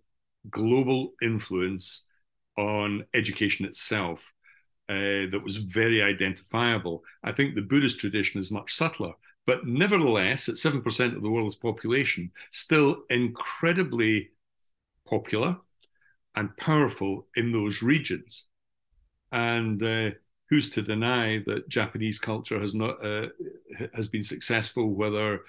[0.49, 2.03] global influence
[2.57, 4.33] on education itself
[4.89, 7.03] uh, that was very identifiable.
[7.23, 9.13] I think the Buddhist tradition is much subtler,
[9.45, 14.31] but nevertheless, at 7% of the world's population, still incredibly
[15.05, 15.57] popular
[16.35, 18.45] and powerful in those regions.
[19.31, 20.11] And uh,
[20.49, 23.27] who's to deny that Japanese culture has not uh,
[23.93, 25.43] has been successful, whether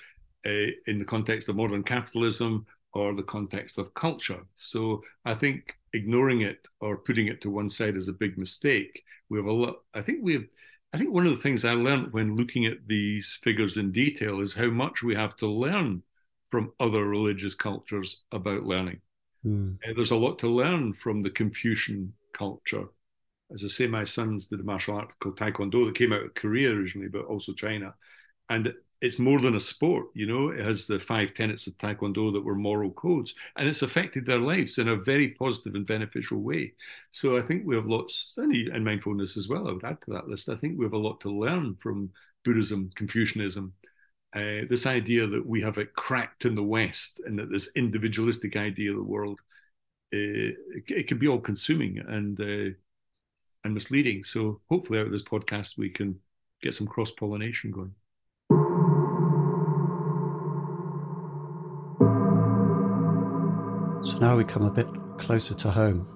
[0.46, 4.40] uh, in the context of modern capitalism or the context of culture?
[4.56, 9.02] So I think ignoring it or putting it to one side is a big mistake
[9.28, 9.76] we have a lot.
[9.94, 10.44] I think we have.
[10.92, 14.40] I think one of the things I learned when looking at these figures in detail
[14.40, 16.02] is how much we have to learn
[16.50, 19.00] from other religious cultures about learning.
[19.44, 19.76] Mm.
[19.86, 22.86] Uh, there's a lot to learn from the Confucian culture.
[23.52, 26.34] As I say, my sons did a martial art called Taekwondo that came out of
[26.34, 27.94] Korea originally, but also China.
[28.48, 30.48] And it's more than a sport, you know.
[30.48, 34.40] It has the five tenets of Taekwondo that were moral codes, and it's affected their
[34.40, 36.74] lives in a very positive and beneficial way.
[37.12, 39.68] So I think we have lots, and mindfulness as well.
[39.68, 40.48] I would add to that list.
[40.48, 42.10] I think we have a lot to learn from
[42.44, 43.72] Buddhism, Confucianism,
[44.34, 48.56] uh, this idea that we have it cracked in the West, and that this individualistic
[48.56, 49.40] idea of the world,
[50.12, 52.74] uh, it, it, can be all consuming and uh,
[53.64, 54.24] and misleading.
[54.24, 56.20] So hopefully, out of this podcast, we can
[56.60, 57.94] get some cross pollination going.
[64.20, 66.06] Now we come a bit closer to home.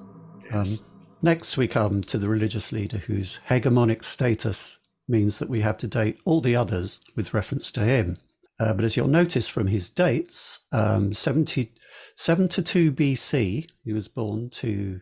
[0.50, 0.78] Um,
[1.22, 5.86] next, we come to the religious leader whose hegemonic status means that we have to
[5.86, 8.16] date all the others with reference to him.
[8.58, 11.72] Uh, but as you'll notice from his dates, um, 70,
[12.16, 15.00] 7 to 2 BC, he was born to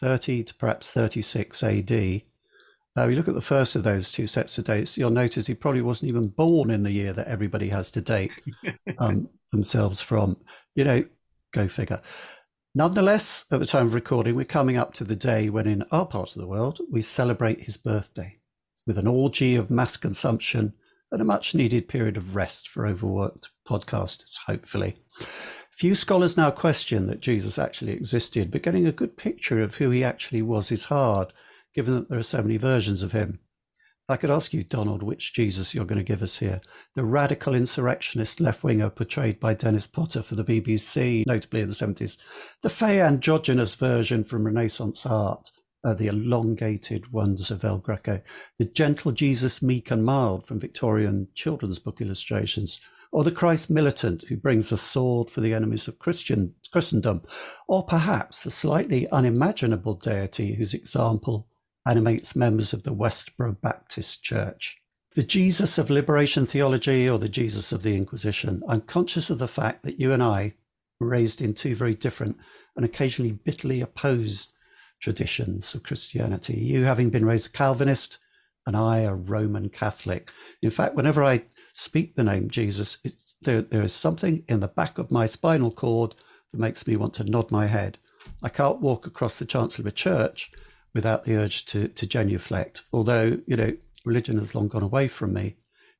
[0.00, 2.22] 30 to perhaps 36 AD.
[2.96, 5.54] Uh, you look at the first of those two sets of dates, you'll notice he
[5.54, 8.32] probably wasn't even born in the year that everybody has to date
[8.98, 10.36] um, themselves from.
[10.74, 11.04] You know,
[11.52, 12.00] Go figure.
[12.74, 16.06] Nonetheless, at the time of recording, we're coming up to the day when, in our
[16.06, 18.38] part of the world, we celebrate his birthday
[18.86, 20.74] with an orgy of mass consumption
[21.10, 24.94] and a much needed period of rest for overworked podcasters, hopefully.
[25.76, 29.90] Few scholars now question that Jesus actually existed, but getting a good picture of who
[29.90, 31.32] he actually was is hard,
[31.74, 33.40] given that there are so many versions of him.
[34.10, 36.60] I could ask you, Donald, which Jesus you're going to give us here.
[36.94, 41.74] The radical insurrectionist left winger portrayed by Dennis Potter for the BBC, notably in the
[41.74, 42.18] 70s.
[42.62, 45.52] The fey androgynous version from Renaissance art,
[45.84, 48.20] uh, the elongated ones of El Greco.
[48.58, 52.80] The gentle Jesus, meek and mild from Victorian children's book illustrations.
[53.12, 57.22] Or the Christ militant who brings a sword for the enemies of Christian Christendom.
[57.68, 61.46] Or perhaps the slightly unimaginable deity whose example
[61.86, 64.78] animates members of the Westboro Baptist Church.
[65.14, 68.62] The Jesus of liberation theology or the Jesus of the Inquisition.
[68.68, 70.54] I'm conscious of the fact that you and I
[71.00, 72.36] were raised in two very different
[72.76, 74.52] and occasionally bitterly opposed
[75.00, 76.58] traditions of Christianity.
[76.58, 78.18] You having been raised a Calvinist,
[78.66, 80.30] and I a Roman Catholic.
[80.62, 82.98] In fact, whenever I speak the name Jesus,
[83.40, 86.14] there, there is something in the back of my spinal cord
[86.50, 87.98] that makes me want to nod my head.
[88.42, 90.52] I can't walk across the chancel of a church
[90.94, 92.82] without the urge to, to genuflect.
[92.92, 95.56] Although, you know, religion has long gone away from me,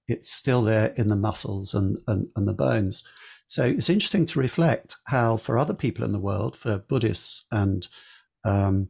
[0.08, 3.04] it's still there in the muscles and, and, and the bones.
[3.46, 7.86] So it's interesting to reflect how, for other people in the world, for Buddhists and
[8.44, 8.88] um,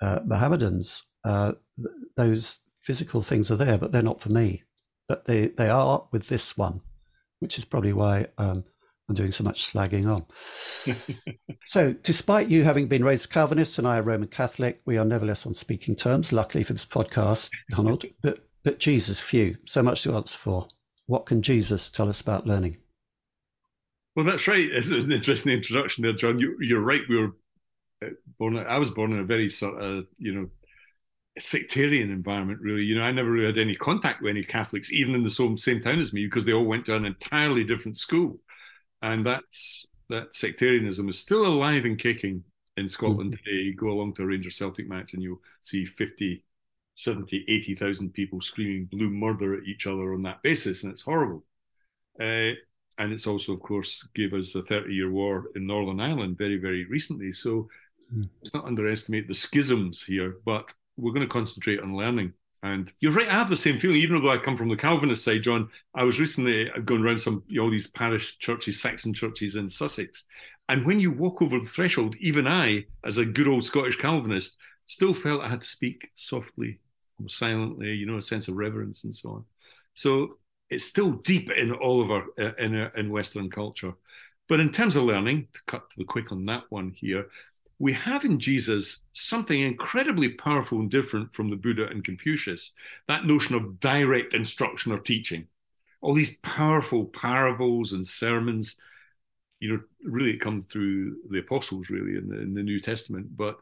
[0.00, 4.62] uh, Mohammedans, uh, th- those physical things are there, but they're not for me.
[5.08, 6.80] But they, they are with this one,
[7.40, 8.64] which is probably why um,
[9.10, 10.24] I'm doing so much slagging on.
[11.64, 15.04] so, despite you having been raised a Calvinist and I a Roman Catholic, we are
[15.04, 18.04] nevertheless on speaking terms, luckily for this podcast, Donald.
[18.22, 20.68] but, but Jesus, few, so much to answer for.
[21.06, 22.76] What can Jesus tell us about learning?
[24.14, 24.68] Well, that's right.
[24.70, 26.38] It's an interesting introduction there, John.
[26.38, 27.02] You, are right.
[27.08, 27.32] We were
[28.06, 28.58] uh, born.
[28.58, 30.50] I was born in a very sort of, you know,
[31.36, 32.60] sectarian environment.
[32.62, 35.30] Really, you know, I never really had any contact with any Catholics, even in the
[35.30, 38.38] same same town as me, because they all went to an entirely different school
[39.02, 42.44] and that's that sectarianism is still alive and kicking
[42.76, 43.44] in Scotland mm-hmm.
[43.44, 43.62] today.
[43.62, 46.44] You go along to a Rangers Celtic match and you'll see 50,
[46.94, 51.44] 70, 80,000 people screaming blue murder at each other on that basis, and it's horrible.
[52.20, 52.52] Uh,
[52.98, 56.58] and it's also, of course, gave us a 30 year war in Northern Ireland very,
[56.58, 57.32] very recently.
[57.32, 57.68] So
[58.14, 58.28] mm.
[58.40, 62.34] let's not underestimate the schisms here, but we're going to concentrate on learning.
[62.62, 65.24] And you're right, I have the same feeling, even though I come from the Calvinist
[65.24, 65.70] side, John.
[65.94, 69.70] I was recently going around some you know, all these parish churches, Saxon churches in
[69.70, 70.24] Sussex.
[70.68, 74.58] And when you walk over the threshold, even I, as a good old Scottish Calvinist,
[74.86, 76.80] still felt I had to speak softly,
[77.26, 79.44] silently, you know, a sense of reverence and so on.
[79.94, 82.26] So it's still deep in all of our
[82.58, 83.94] in, uh, in Western culture.
[84.48, 87.28] But in terms of learning, to cut to the quick on that one here,
[87.80, 92.72] we have in Jesus something incredibly powerful and different from the Buddha and Confucius
[93.08, 95.48] that notion of direct instruction or teaching.
[96.02, 98.76] All these powerful parables and sermons,
[99.60, 103.34] you know, really come through the apostles, really, in the, in the New Testament.
[103.34, 103.58] But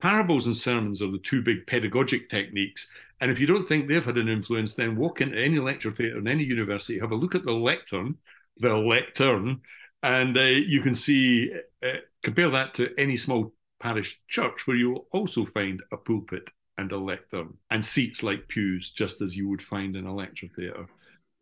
[0.00, 2.86] parables and sermons are the two big pedagogic techniques.
[3.20, 6.18] And if you don't think they've had an influence, then walk into any lecture theatre
[6.18, 8.16] in any university, have a look at the lectern,
[8.58, 9.62] the lectern,
[10.04, 11.50] and uh, you can see,
[11.82, 16.92] uh, compare that to any small parish church where you'll also find a pulpit and
[16.92, 20.86] a lectern and seats like pews, just as you would find in a lecture theatre.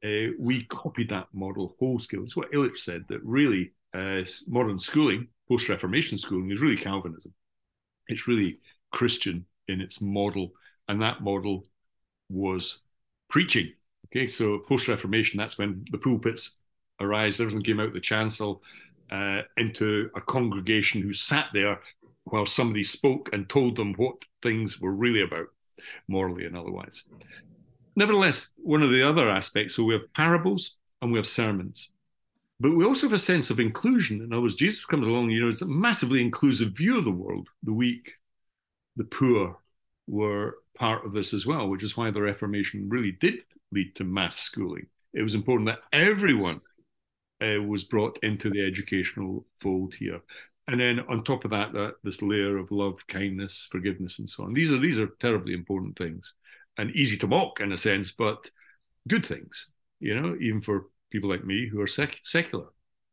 [0.04, 2.22] Uh, we copied that model whole scale.
[2.22, 7.34] It's what Illich said that really uh, modern schooling, post Reformation schooling, is really Calvinism.
[8.06, 8.60] It's really
[8.92, 10.52] Christian in its model,
[10.86, 11.66] and that model
[12.28, 12.78] was
[13.28, 13.72] preaching.
[14.06, 16.58] Okay, so post Reformation, that's when the pulpits
[17.02, 18.62] arise, everything came out the chancel
[19.10, 21.80] uh, into a congregation who sat there
[22.24, 25.46] while somebody spoke and told them what things were really about,
[26.08, 27.04] morally and otherwise.
[27.96, 31.90] Nevertheless, one of the other aspects, so we have parables and we have sermons.
[32.60, 34.22] But we also have a sense of inclusion.
[34.22, 37.10] In other words, Jesus comes along, you know, it's a massively inclusive view of the
[37.10, 37.48] world.
[37.64, 38.12] The weak,
[38.96, 39.58] the poor
[40.06, 43.40] were part of this as well, which is why the Reformation really did
[43.72, 44.86] lead to mass schooling.
[45.12, 46.60] It was important that everyone
[47.42, 50.20] uh, was brought into the educational fold here.
[50.68, 54.44] And then on top of that, that this layer of love, kindness, forgiveness, and so
[54.44, 54.52] on.
[54.52, 56.34] These are these are terribly important things,
[56.78, 58.50] and easy to mock in a sense, but
[59.08, 59.66] good things.
[59.98, 62.66] You know, even for people like me who are sec- secular.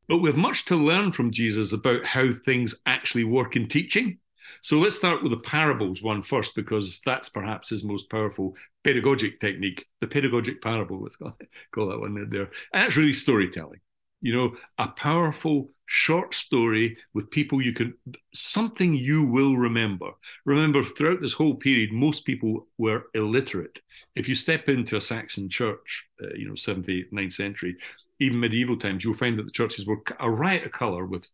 [0.07, 4.19] But we have much to learn from Jesus about how things actually work in teaching.
[4.63, 9.39] So let's start with the parables one first, because that's perhaps his most powerful pedagogic
[9.39, 11.35] technique, the pedagogic parable, let's call,
[11.89, 12.49] that one there.
[12.73, 13.79] And that's really storytelling
[14.21, 17.93] you know, a powerful short story with people you can,
[18.33, 20.11] something you will remember.
[20.45, 23.81] Remember, throughout this whole period, most people were illiterate.
[24.15, 27.75] If you step into a Saxon church, uh, you know, 7th, 8th, 9th century,
[28.19, 31.27] even medieval times, you'll find that the churches were a riot of colour with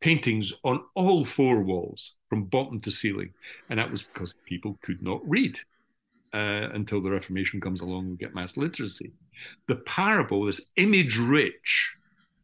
[0.00, 3.32] paintings on all four walls from bottom to ceiling.
[3.70, 5.58] And that was because people could not read.
[6.34, 9.12] Uh, until the Reformation comes along and get mass literacy.
[9.68, 11.94] The parable, this image rich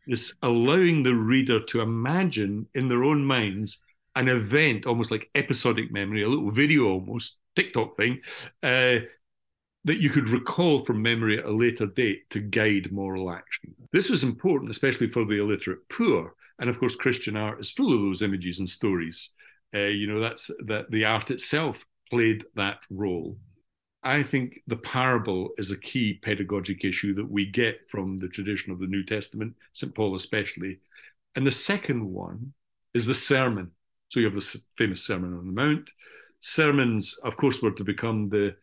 [0.06, 3.78] is allowing the reader to imagine in their own minds
[4.16, 8.20] an event, almost like episodic memory, a little video almost, TikTok thing,
[8.62, 8.98] uh,
[9.84, 13.74] that you could recall from memory at a later date to guide moral action.
[13.92, 16.34] This was important, especially for the illiterate poor.
[16.58, 19.30] And of course, Christian art is full of those images and stories.
[19.74, 23.38] Uh, you know, that's that the art itself played that role.
[24.02, 28.72] I think the parable is a key pedagogic issue that we get from the tradition
[28.72, 29.94] of the New Testament, St.
[29.94, 30.78] Paul especially.
[31.34, 32.54] And the second one
[32.94, 33.72] is the sermon.
[34.08, 35.90] So you have the famous Sermon on the Mount.
[36.40, 38.56] Sermons, of course, were to become the,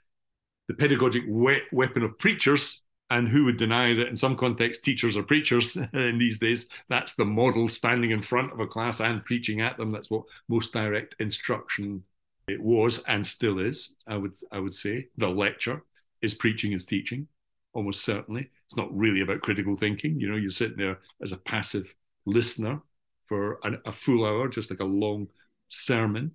[0.68, 2.82] the pedagogic we- weapon of preachers.
[3.10, 6.68] And who would deny that in some contexts, teachers are preachers in these days?
[6.90, 9.92] That's the model standing in front of a class and preaching at them.
[9.92, 12.04] That's what most direct instruction
[12.48, 13.94] it was and still is.
[14.08, 15.84] I would I would say the lecture
[16.22, 17.28] is preaching is teaching,
[17.74, 18.50] almost certainly.
[18.66, 20.20] It's not really about critical thinking.
[20.20, 21.94] You know, you're sitting there as a passive
[22.26, 22.82] listener
[23.28, 25.28] for an, a full hour, just like a long
[25.68, 26.32] sermon.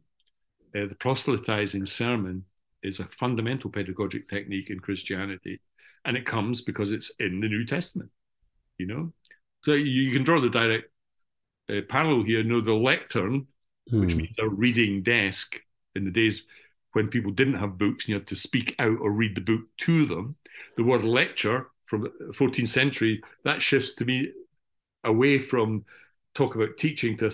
[0.74, 2.44] Uh, the proselytizing sermon
[2.82, 5.60] is a fundamental pedagogic technique in Christianity,
[6.04, 8.10] and it comes because it's in the New Testament.
[8.76, 9.12] You know,
[9.62, 10.90] so you can draw the direct
[11.70, 12.44] uh, parallel here.
[12.44, 13.46] Know, the lectern,
[13.90, 14.00] hmm.
[14.00, 15.58] which means a reading desk,
[15.94, 16.44] in the days
[16.92, 19.62] when people didn't have books and you had to speak out or read the book
[19.78, 20.36] to them.
[20.76, 24.30] The word lecture from the 14th century that shifts to me
[25.04, 25.84] away from
[26.34, 27.30] talk about teaching to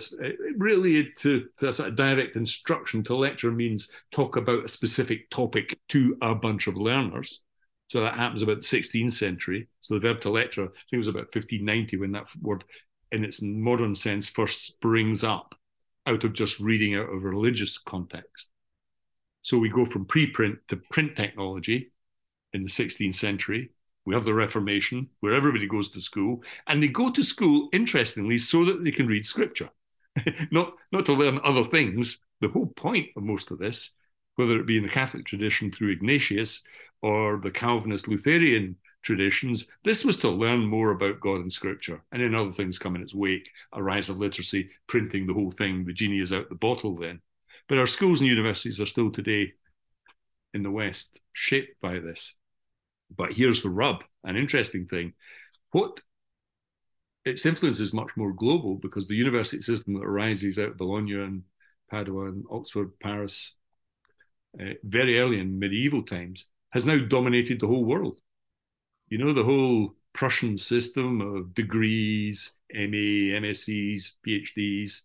[0.57, 5.79] really to, to sort of direct instruction to lecture means talk about a specific topic
[5.89, 7.41] to a bunch of learners.
[7.87, 9.67] So that happens about the 16th century.
[9.81, 12.63] So the verb to lecture, I think it was about 1590 when that word
[13.11, 15.55] in its modern sense first springs up
[16.09, 18.49] out of just reading out of religious context.
[19.41, 21.91] So we go from preprint to print technology
[22.53, 23.71] in the 16th century.
[24.05, 28.39] We have the Reformation, where everybody goes to school, and they go to school, interestingly,
[28.39, 29.69] so that they can read scripture,
[30.51, 32.17] not, not to learn other things.
[32.41, 33.91] The whole point of most of this,
[34.35, 36.63] whether it be in the Catholic tradition through Ignatius
[37.01, 42.03] or the Calvinist Lutheran traditions, this was to learn more about God and scripture.
[42.11, 45.51] And then other things come in its wake, a rise of literacy, printing the whole
[45.51, 47.21] thing, the genie is out the bottle then.
[47.67, 49.53] But our schools and universities are still today
[50.53, 52.33] in the West shaped by this.
[53.15, 55.13] But here's the rub an interesting thing.
[55.71, 56.01] What
[57.25, 61.13] its influence is much more global because the university system that arises out of Bologna
[61.13, 61.43] and
[61.89, 63.55] Padua and Oxford, Paris,
[64.59, 68.17] uh, very early in medieval times, has now dominated the whole world.
[69.09, 75.01] You know, the whole Prussian system of degrees, MA, MSCs, PhDs,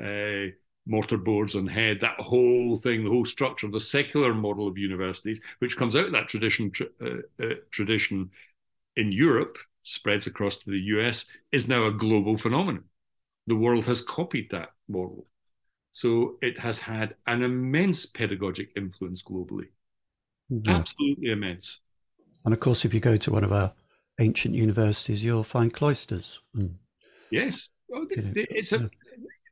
[0.00, 0.52] uh,
[0.86, 4.78] mortar boards on head, that whole thing, the whole structure, of the secular model of
[4.78, 8.30] universities, which comes out of that tradition uh, uh, tradition
[8.96, 12.84] in Europe, spreads across to the US, is now a global phenomenon.
[13.46, 15.26] The world has copied that model.
[15.92, 19.68] So it has had an immense pedagogic influence globally.
[20.66, 21.80] Absolutely immense.
[22.46, 23.72] And of course, if you go to one of our
[24.20, 26.40] ancient universities, you'll find cloisters.
[26.56, 26.76] Mm.
[27.30, 27.70] Yes.
[27.88, 28.88] Well, it's a,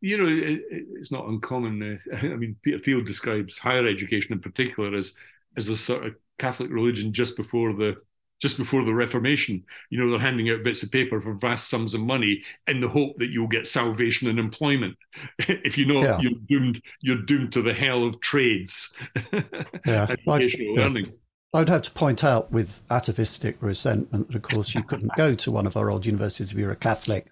[0.01, 2.01] you know, it, it's not uncommon.
[2.13, 5.13] Uh, I mean, Peter Thiel describes higher education in particular as
[5.57, 7.97] as a sort of Catholic religion just before the
[8.41, 9.65] just before the Reformation.
[9.91, 12.89] You know, they're handing out bits of paper for vast sums of money in the
[12.89, 14.97] hope that you'll get salvation and employment.
[15.39, 16.21] if you know yeah.
[16.21, 18.93] you're doomed, you're doomed to the hell of trades.
[19.85, 21.13] yeah, educational learning.
[21.55, 25.37] I would have to point out with atavistic resentment that, of course, you couldn't go
[25.37, 27.29] to one of our old universities if you were a Catholic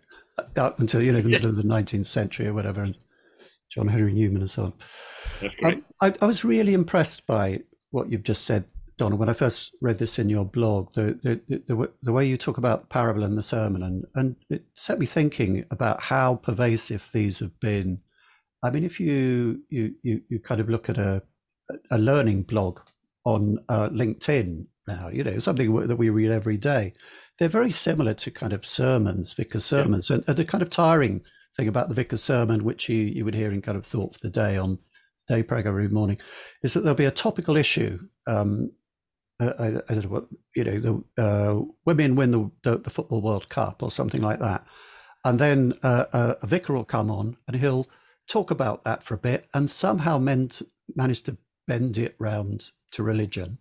[0.56, 1.42] up until you know the yes.
[1.42, 2.96] middle of the 19th century or whatever, and
[3.68, 4.72] John Henry Newman and so
[5.42, 5.52] on.
[5.64, 8.64] Um, I, I, was really impressed by what you've just said,
[8.96, 9.18] Donald.
[9.18, 11.18] When I first read this in your blog, the
[11.48, 14.62] the, the, the way you talk about the parable and the sermon, and and it
[14.76, 18.00] set me thinking about how pervasive these have been.
[18.62, 21.24] I mean, if you you you, you kind of look at a
[21.90, 22.78] a learning blog
[23.24, 26.92] on uh, LinkedIn now, you know, something that we read every day
[27.38, 30.16] they're very similar to kind of sermons, vicar's sermons, yeah.
[30.16, 31.22] and, and, the kind of tiring
[31.56, 34.20] thing about the vicar's sermon, which you, you would hear in kind of thought for
[34.22, 34.78] the day on
[35.28, 36.18] day prayer every morning,
[36.62, 37.98] is that there'll be a topical issue.
[38.26, 38.70] Um,
[39.40, 41.02] uh, I, I, don't know what you know.
[41.16, 44.64] The uh, women win the, the, the football World Cup or something like that,
[45.24, 47.88] and then uh, a, a vicar will come on and he'll
[48.28, 50.62] talk about that for a bit, and somehow meant
[50.94, 53.58] manage to bend it round to religion.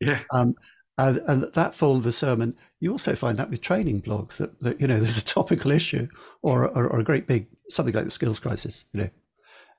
[0.00, 0.20] Yeah.
[0.32, 0.54] Um,
[0.96, 4.60] and, and, that form of a sermon, you also find that with training blogs that,
[4.60, 6.08] that you know there's a topical issue
[6.42, 9.10] or, or, or, a great big something like the skills crisis, you know,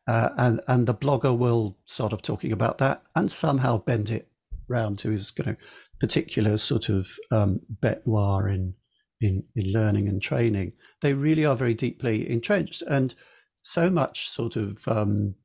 [0.07, 4.29] uh, and and the blogger will sort of talking about that and somehow bend it
[4.67, 5.55] round to his you know
[5.99, 8.75] particular sort of um, bête noire in
[9.19, 10.73] in in learning and training.
[11.01, 13.13] They really are very deeply entrenched, and
[13.61, 15.35] so much sort of um,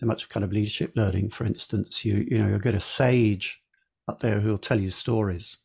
[0.00, 1.28] so much kind of leadership learning.
[1.28, 3.62] For instance, you you know you get a sage
[4.08, 5.58] up there who'll tell you stories,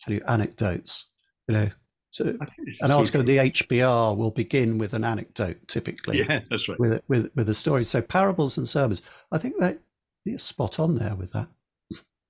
[0.00, 1.06] tell you anecdotes.
[1.48, 1.70] You know,
[2.10, 2.38] so
[2.80, 6.18] an article in the HBR will begin with an anecdote, typically.
[6.18, 6.78] Yeah, that's right.
[6.78, 7.82] With a, with with a story.
[7.82, 9.02] So parables and sermons.
[9.32, 9.80] I think that
[10.24, 11.48] you're spot on there with that.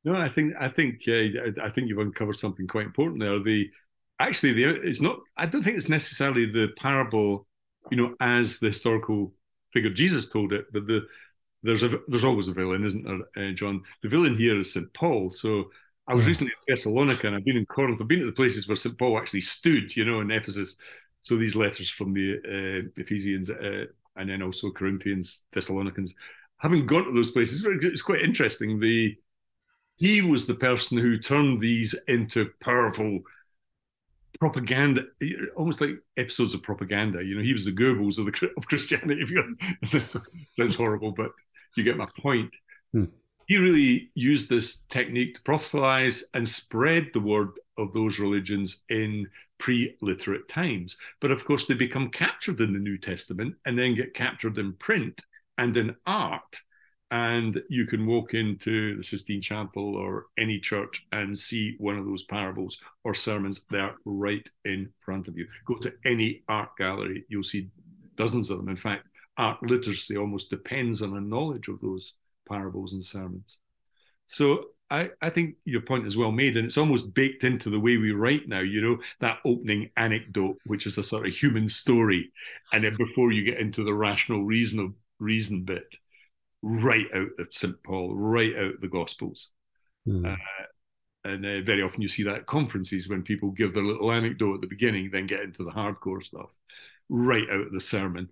[0.02, 3.38] No, I think I think uh, I think you've uncovered something quite important there.
[3.38, 3.70] The
[4.18, 5.18] actually the it's not.
[5.36, 7.46] I don't think it's necessarily the parable,
[7.90, 9.34] you know, as the historical
[9.74, 11.06] figure Jesus told it, but the
[11.62, 13.82] there's a there's always a villain, isn't there, uh, John?
[14.02, 14.92] The villain here is St.
[14.94, 15.30] Paul.
[15.30, 15.70] So
[16.06, 18.00] I was recently in Thessalonica and I've been in Corinth.
[18.00, 18.98] I've been at the places where St.
[18.98, 20.76] Paul actually stood, you know, in Ephesus.
[21.22, 23.84] So these letters from the uh, Ephesians uh,
[24.16, 26.14] and then also Corinthians, Thessalonians,
[26.58, 28.80] having gone to those places, it's quite interesting.
[28.80, 29.16] The
[29.96, 33.20] he was the person who turned these into powerful
[34.38, 35.04] propaganda,
[35.56, 37.22] almost like episodes of propaganda.
[37.22, 39.26] You know, he was the Goebbels of the of Christianity.
[39.84, 41.32] Sounds horrible, but
[41.76, 42.54] you get my point.
[42.92, 43.04] Hmm.
[43.46, 49.26] He really used this technique to prophesize and spread the word of those religions in
[49.58, 50.96] pre-literate times.
[51.20, 54.74] But of course, they become captured in the New Testament and then get captured in
[54.74, 55.20] print
[55.58, 56.60] and in art.
[57.10, 62.06] And you can walk into the Sistine Chapel or any church and see one of
[62.06, 65.48] those parables or sermons there right in front of you.
[65.64, 67.68] Go to any art gallery, you'll see
[68.14, 68.68] dozens of them.
[68.68, 69.08] In fact,
[69.41, 72.14] art literacy almost depends on a knowledge of those
[72.49, 73.59] parables and sermons.
[74.26, 77.80] So I, I think your point is well made, and it's almost baked into the
[77.80, 78.61] way we write now.
[78.61, 82.32] You know that opening anecdote, which is a sort of human story,
[82.72, 85.97] and then before you get into the rational reason of reason bit,
[86.62, 87.82] right out of St.
[87.82, 89.53] Paul, right out of the Gospels.
[90.07, 90.32] Mm.
[90.32, 90.36] Uh,
[91.24, 94.55] and uh, very often you see that at conferences when people give their little anecdote
[94.57, 96.51] at the beginning, then get into the hardcore stuff,
[97.09, 98.28] right out of the sermon.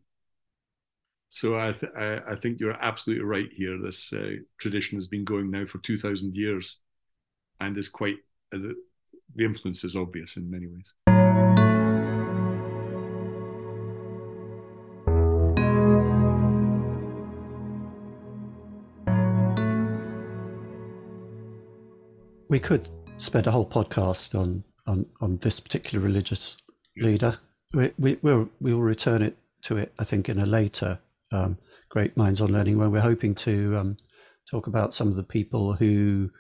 [1.29, 3.79] So I, th- I, I think you're absolutely right here.
[3.79, 6.79] This uh, tradition has been going now for two thousand years,
[7.61, 8.17] and is quite
[8.53, 8.75] uh, the,
[9.35, 10.93] the influence is obvious in many ways.
[22.49, 26.57] we could spend a whole podcast on on, on this particular religious
[26.97, 27.39] leader.
[27.75, 30.99] We, we will we will return it to it, I think, in a later
[31.33, 31.59] um,
[31.91, 33.97] Great Minds on Learning where we're hoping to um,
[34.51, 36.31] talk about some of the people who,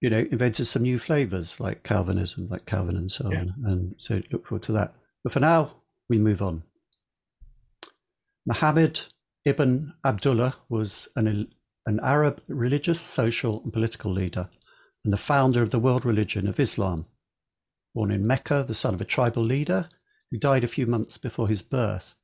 [0.00, 3.40] you know, invented some new flavors like Calvinism, like Calvin and so yeah.
[3.40, 3.54] on.
[3.64, 4.94] And so look forward to that.
[5.22, 5.72] But for now,
[6.08, 6.62] we move on.
[8.46, 9.02] Muhammad
[9.44, 11.48] ibn Abdullah was an,
[11.86, 14.48] an Arab religious, social, and political leader
[15.04, 17.06] and the founder of the world religion of Islam.
[17.94, 19.88] Born in Mecca, the son of a tribal leader
[20.30, 22.14] who died a few months before his birth.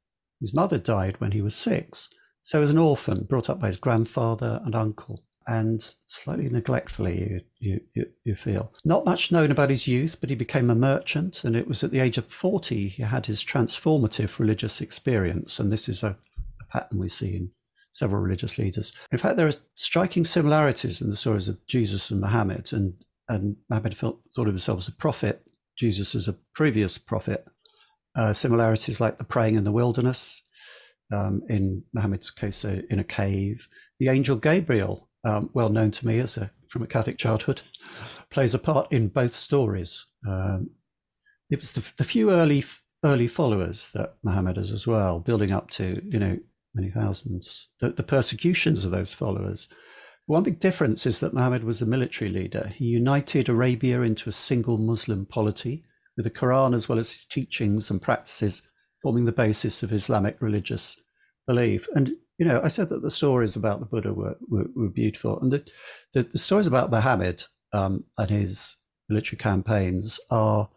[0.41, 2.09] His mother died when he was six,
[2.43, 7.81] so as an orphan, brought up by his grandfather and uncle, and slightly neglectfully, you,
[7.95, 8.73] you, you feel.
[8.85, 11.91] Not much known about his youth, but he became a merchant, and it was at
[11.91, 16.19] the age of 40 he had his transformative religious experience, and this is a,
[16.61, 17.53] a pattern we see in
[17.93, 18.93] several religious leaders.
[19.11, 22.95] In fact, there are striking similarities in the stories of Jesus and Muhammad, and,
[23.29, 25.47] and Muhammad felt, thought of himself as a prophet,
[25.79, 27.47] Jesus as a previous prophet.
[28.17, 30.43] Uh, similarities like the praying in the wilderness,
[31.13, 33.69] um, in Muhammad's case, uh, in a cave.
[34.01, 37.63] The angel Gabriel, um, well known to me as a, from a Catholic childhood,
[38.31, 40.07] plays a part in both stories.
[40.27, 40.71] Um,
[41.51, 42.65] it was the, the few early
[43.05, 46.39] early followers that Muhammad has as well, building up to you know
[46.75, 49.69] many thousands, the, the persecutions of those followers.
[50.27, 52.73] One big difference is that Muhammad was a military leader.
[52.75, 55.85] He united Arabia into a single Muslim polity,
[56.17, 58.63] with the Quran as well as his teachings and practices
[59.03, 61.01] forming the basis of Islamic religious
[61.47, 61.87] belief.
[61.95, 65.39] And, you know, I said that the stories about the Buddha were, were, were beautiful.
[65.41, 65.65] And the,
[66.13, 68.77] the, the, stories about Muhammad um, and his
[69.09, 70.69] military campaigns are,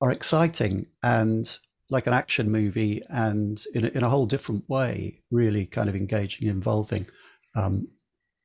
[0.00, 1.58] are exciting and
[1.90, 5.96] like an action movie and in a, in a whole different way, really kind of
[5.96, 7.06] engaging, involving.
[7.54, 7.88] Um,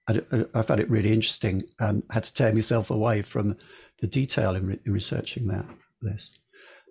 [0.07, 0.21] I,
[0.53, 3.57] I, found it really interesting and had to tear myself away from
[3.99, 5.65] the detail in, re, in researching that.
[6.01, 6.31] This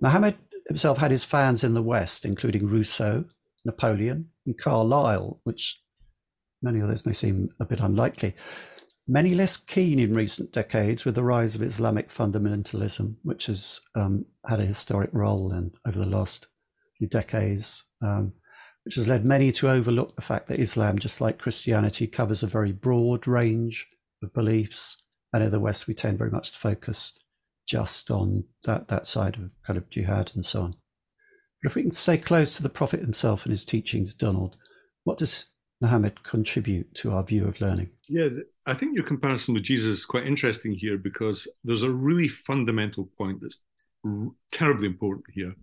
[0.01, 0.37] Muhammad
[0.69, 3.25] himself had his fans in the West, including Rousseau,
[3.65, 5.81] Napoleon, and Carlyle, which
[6.63, 8.35] many others may seem a bit unlikely.
[9.07, 14.27] Many less keen in recent decades with the rise of Islamic fundamentalism, which has um,
[14.47, 16.49] had a historic role in over the last
[16.99, 18.35] few decades, um,
[18.85, 22.47] which has led many to overlook the fact that Islam, just like Christianity, covers a
[22.47, 23.89] very broad range
[24.23, 25.03] of beliefs.
[25.33, 27.19] And in the West, we tend very much to focus
[27.69, 30.75] just on that, that side of kind of jihad and so on.
[31.63, 34.57] But if we can stay close to the Prophet himself and his teachings, Donald,
[35.05, 35.47] what does
[35.81, 37.91] Muhammad contribute to our view of learning?
[38.09, 38.29] Yeah,
[38.67, 43.09] I think your comparison with Jesus is quite interesting here because there's a really fundamental
[43.19, 43.63] point that's
[44.51, 45.55] terribly important here.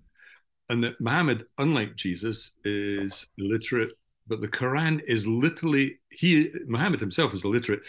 [0.69, 3.91] And that Muhammad, unlike Jesus, is illiterate,
[4.27, 7.81] but the Quran is literally he Muhammad himself is illiterate.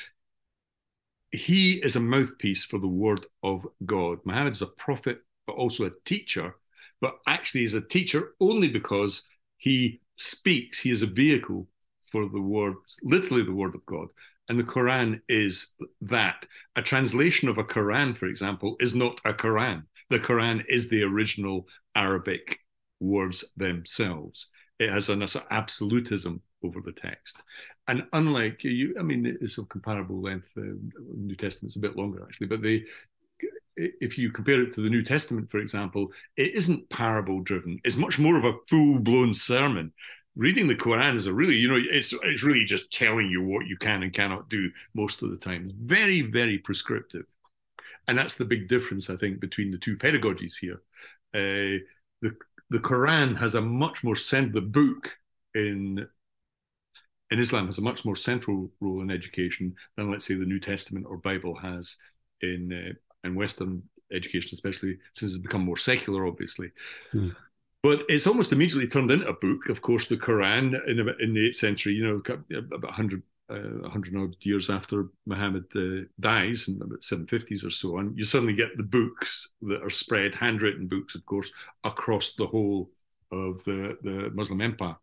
[1.30, 4.18] He is a mouthpiece for the word of God.
[4.24, 6.56] Muhammad is a prophet, but also a teacher.
[7.00, 9.22] But actually, is a teacher only because
[9.58, 10.80] he speaks.
[10.80, 11.68] He is a vehicle
[12.10, 14.08] for the word, literally the word of God.
[14.48, 15.68] And the Quran is
[16.02, 16.46] that.
[16.76, 19.82] A translation of a Quran, for example, is not a Quran.
[20.08, 22.60] The Quran is the original Arabic
[23.00, 24.48] words themselves.
[24.78, 27.36] It has an absolutism over the text.
[27.88, 30.50] And unlike you, I mean, it's of comparable length.
[30.56, 30.76] Uh,
[31.14, 32.84] New Testament's a bit longer actually, but the
[33.76, 37.78] if you compare it to the New Testament, for example, it isn't parable driven.
[37.84, 39.92] It's much more of a full blown sermon.
[40.34, 43.66] Reading the Quran is a really, you know, it's it's really just telling you what
[43.66, 45.68] you can and cannot do most of the time.
[45.78, 47.24] Very, very prescriptive,
[48.08, 50.82] and that's the big difference I think between the two pedagogies here.
[51.34, 51.80] Uh,
[52.22, 52.34] the
[52.70, 55.16] the Quran has a much more cent the book
[55.54, 56.06] in
[57.30, 60.60] in Islam has a much more central role in education than let's say the New
[60.60, 61.96] Testament or Bible has
[62.40, 66.70] in uh, in Western education, especially since it's become more secular, obviously.
[67.12, 67.30] Hmm.
[67.82, 69.68] But it's almost immediately turned into a book.
[69.68, 72.22] Of course, the Quran in, in the eighth century, you know,
[72.56, 77.96] about 100 uh, 100 odd years after Muhammad uh, dies, in about 750s or so
[77.96, 81.52] on, you suddenly get the books that are spread, handwritten books, of course,
[81.84, 82.90] across the whole
[83.30, 84.96] of the, the Muslim empire.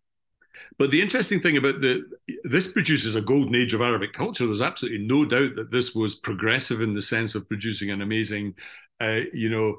[0.78, 2.04] But the interesting thing about the
[2.44, 4.46] this produces a golden age of Arabic culture.
[4.46, 8.56] There's absolutely no doubt that this was progressive in the sense of producing an amazing,
[9.02, 9.78] uh, you know,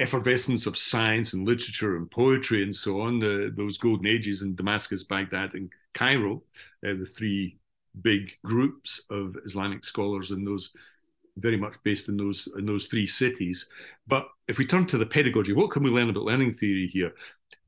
[0.00, 3.18] effervescence of science and literature and poetry and so on.
[3.18, 6.42] The, those golden ages in Damascus, Baghdad, and Cairo,
[6.86, 7.58] uh, the three
[8.00, 10.70] big groups of Islamic scholars in those
[11.36, 13.68] very much based in those in those three cities.
[14.06, 17.12] But if we turn to the pedagogy, what can we learn about learning theory here?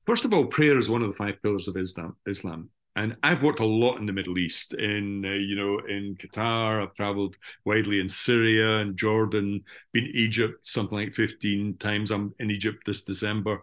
[0.06, 2.16] First of all, prayer is one of the five pillars of Islam.
[2.26, 2.70] Islam.
[2.94, 6.82] And I've worked a lot in the Middle East, in uh, you know, in Qatar.
[6.82, 7.36] I've travelled
[7.66, 12.10] widely in Syria and Jordan, been Egypt something like fifteen times.
[12.10, 13.62] I'm in Egypt this December,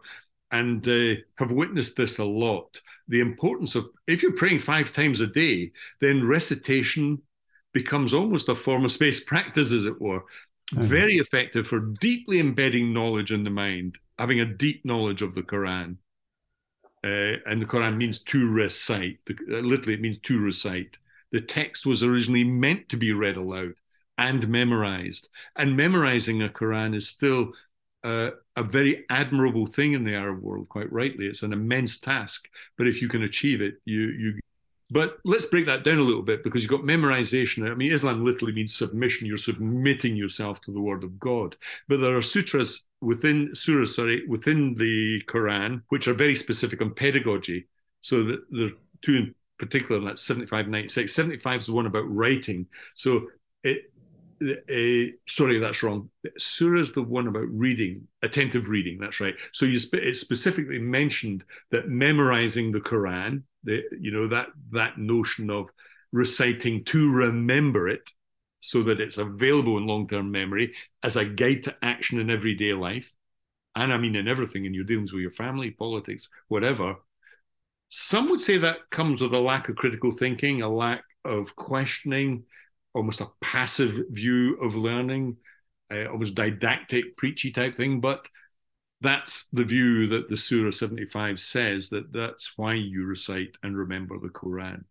[0.51, 2.79] and uh, have witnessed this a lot.
[3.07, 7.19] The importance of if you're praying five times a day, then recitation
[7.73, 10.25] becomes almost a form of space practice, as it were.
[10.75, 10.83] Mm-hmm.
[10.83, 15.41] Very effective for deeply embedding knowledge in the mind, having a deep knowledge of the
[15.41, 15.97] Quran.
[17.03, 19.19] Uh, and the Quran means to recite.
[19.29, 20.97] Uh, literally, it means to recite.
[21.31, 23.73] The text was originally meant to be read aloud
[24.17, 25.29] and memorized.
[25.55, 27.53] And memorizing a Quran is still
[28.03, 31.25] uh, a very admirable thing in the Arab world, quite rightly.
[31.27, 32.47] It's an immense task,
[32.77, 34.39] but if you can achieve it, you you.
[34.93, 37.69] But let's break that down a little bit because you've got memorization.
[37.69, 39.25] I mean, Islam literally means submission.
[39.25, 41.55] You're submitting yourself to the word of God.
[41.87, 46.93] But there are sutras within surahs, sorry, within the Quran, which are very specific on
[46.93, 47.67] pedagogy.
[48.01, 51.11] So that there are two in particular, and that's 75 96.
[51.11, 52.67] 75 is the one about writing.
[52.95, 53.29] So
[53.63, 53.89] it
[54.43, 56.09] uh, sorry, that's wrong.
[56.37, 58.99] Surah is the one about reading, attentive reading.
[58.99, 59.35] That's right.
[59.53, 65.49] So you spe- it specifically mentioned that memorizing the Quran, you know that that notion
[65.49, 65.69] of
[66.11, 68.09] reciting to remember it,
[68.59, 73.11] so that it's available in long-term memory as a guide to action in everyday life,
[73.75, 76.95] and I mean in everything in your dealings with your family, politics, whatever.
[77.89, 82.43] Some would say that comes with a lack of critical thinking, a lack of questioning
[82.93, 85.37] almost a passive view of learning,
[85.91, 88.01] uh, almost didactic, preachy type thing.
[88.01, 88.27] But
[89.03, 94.17] that's the view that the Surah 75 says that that's why you recite and remember
[94.17, 94.85] the Quran.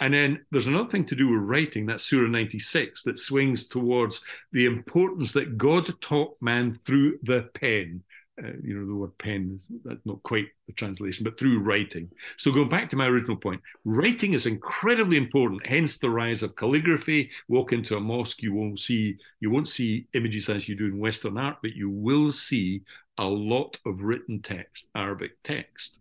[0.00, 4.20] And then there's another thing to do with writing, that's Surah 96, that swings towards
[4.50, 8.02] the importance that God taught man through the pen
[8.42, 12.08] uh, you know, the word pen is that's not quite the translation, but through writing.
[12.38, 15.66] So going back to my original point, writing is incredibly important.
[15.66, 17.30] Hence the rise of calligraphy.
[17.48, 20.98] Walk into a mosque, you won't see you won't see images as you do in
[20.98, 22.82] Western art, but you will see
[23.18, 25.98] a lot of written text, Arabic text,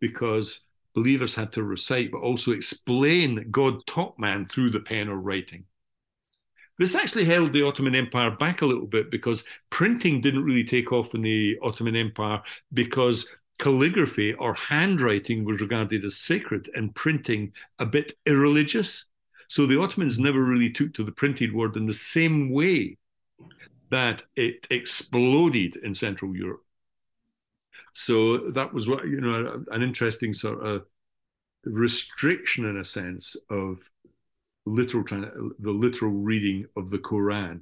[0.00, 0.60] because
[0.94, 5.64] believers had to recite, but also explain God taught man through the pen or writing.
[6.78, 10.90] This actually held the Ottoman Empire back a little bit because printing didn't really take
[10.90, 12.42] off in the Ottoman Empire
[12.72, 13.26] because
[13.58, 19.04] calligraphy or handwriting was regarded as sacred and printing a bit irreligious.
[19.48, 22.96] So the Ottomans never really took to the printed word in the same way
[23.92, 26.64] that it exploded in Central Europe.
[27.92, 30.86] So that was what you know an interesting sort of
[31.64, 33.78] restriction in a sense of
[34.64, 35.04] literal
[35.58, 37.60] the literal reading of the Quran.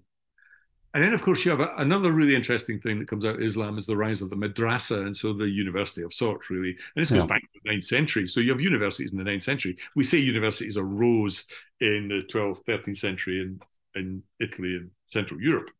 [0.94, 3.42] and then, of course, you have a, another really interesting thing that comes out of
[3.42, 6.70] Islam is the rise of the madrasa, and so the university of sorts, really.
[6.70, 7.26] And this goes yeah.
[7.26, 8.26] back to the ninth century.
[8.28, 9.76] So you have universities in the ninth century.
[9.96, 11.44] We say universities arose
[11.80, 13.60] in the 12th, 13th century in,
[14.00, 15.70] in Italy and Central Europe.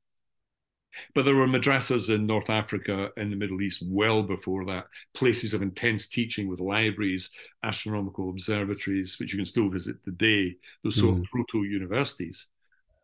[1.15, 5.55] But there were madrasas in North Africa and the Middle East well before that, places
[5.55, 7.31] of intense teaching with libraries,
[7.63, 11.21] astronomical observatories, which you can still visit today, those sort mm.
[11.21, 12.47] of proto universities.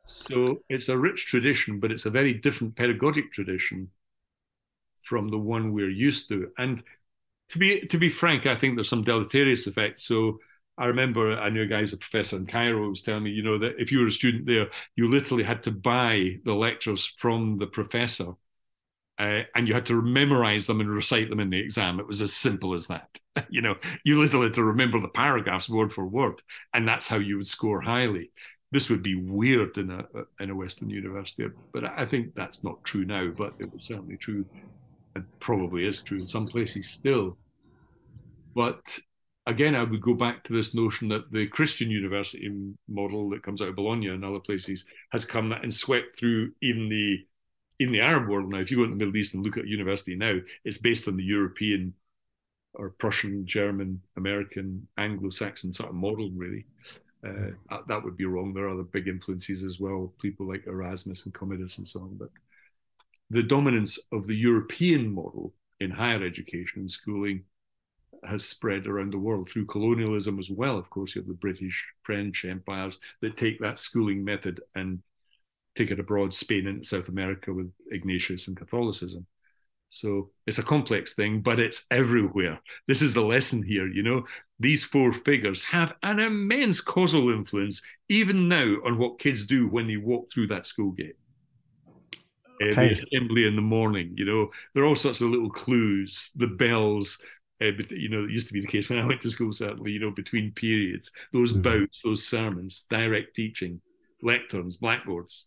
[0.04, 3.90] So it's a rich tradition, but it's a very different pedagogic tradition
[5.02, 6.50] from the one we're used to.
[6.58, 6.82] And
[7.50, 10.04] to be to be frank, I think there's some deleterious effects.
[10.04, 10.38] So
[10.78, 13.30] I remember I knew a guy who's a professor in Cairo who was telling me,
[13.30, 16.54] you know, that if you were a student there, you literally had to buy the
[16.54, 18.32] lectures from the professor.
[19.18, 21.98] Uh, and you had to memorize them and recite them in the exam.
[21.98, 23.08] It was as simple as that.
[23.48, 26.42] you know, you literally had to remember the paragraphs word for word,
[26.74, 28.30] and that's how you would score highly
[28.72, 30.04] this would be weird in a
[30.40, 33.28] in a Western university, but I think that's not true now.
[33.28, 34.44] But it was certainly true,
[35.14, 37.38] and probably is true in some places still.
[38.54, 38.80] But
[39.46, 42.50] again, I would go back to this notion that the Christian university
[42.88, 46.88] model that comes out of Bologna and other places has come and swept through even
[46.88, 47.24] the
[47.78, 48.58] in the Arab world now.
[48.58, 51.16] If you go to the Middle East and look at university now, it's based on
[51.16, 51.92] the European
[52.72, 56.64] or Prussian, German, American, Anglo-Saxon sort of model, really.
[57.26, 58.54] Uh, that would be wrong.
[58.54, 62.16] There are other big influences as well, people like Erasmus and Commodus and so on.
[62.16, 62.30] But
[63.30, 67.44] the dominance of the European model in higher education and schooling
[68.26, 70.76] has spread around the world through colonialism as well.
[70.78, 75.02] Of course, you have the British, French empires that take that schooling method and
[75.76, 79.26] take it abroad, Spain and South America with Ignatius and Catholicism.
[79.88, 82.60] So it's a complex thing, but it's everywhere.
[82.88, 83.86] This is the lesson here.
[83.86, 84.26] You know,
[84.58, 89.86] these four figures have an immense causal influence, even now, on what kids do when
[89.86, 91.16] they walk through that school gate.
[92.62, 96.30] Uh, the assembly in the morning, you know, there are all sorts of little clues,
[96.36, 97.18] the bells,
[97.62, 99.52] uh, but, you know, it used to be the case when I went to school,
[99.52, 101.62] certainly, you know, between periods, those mm-hmm.
[101.62, 103.80] bouts, those sermons, direct teaching,
[104.22, 105.46] lecterns, blackboards.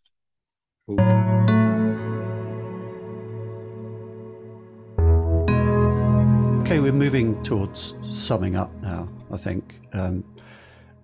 [6.61, 9.79] Okay, we're moving towards summing up now, I think.
[9.93, 10.23] Um,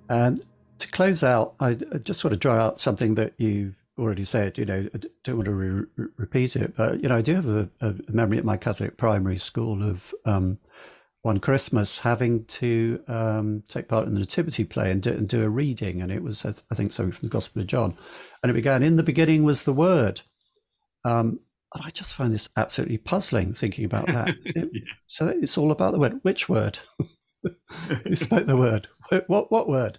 [0.10, 0.44] and
[0.80, 4.58] to close out, I, I just want to draw out something that you've already said.
[4.58, 7.48] You know, I don't want to re- repeat it, but, you know, I do have
[7.48, 10.58] a, a memory at my Catholic primary school of um,
[11.26, 15.44] one Christmas having to um, take part in the Nativity play and do, and do,
[15.44, 16.00] a reading.
[16.00, 17.96] And it was, I think, something from the Gospel of John.
[18.44, 20.22] And it began, In the beginning was the Word.
[21.04, 21.40] Um,
[21.74, 24.36] I just find this absolutely puzzling thinking about that.
[24.46, 24.94] It, yeah.
[25.08, 26.20] So it's all about the word.
[26.22, 26.78] Which word?
[28.04, 28.88] Who spoke the word?
[29.26, 29.98] What what word?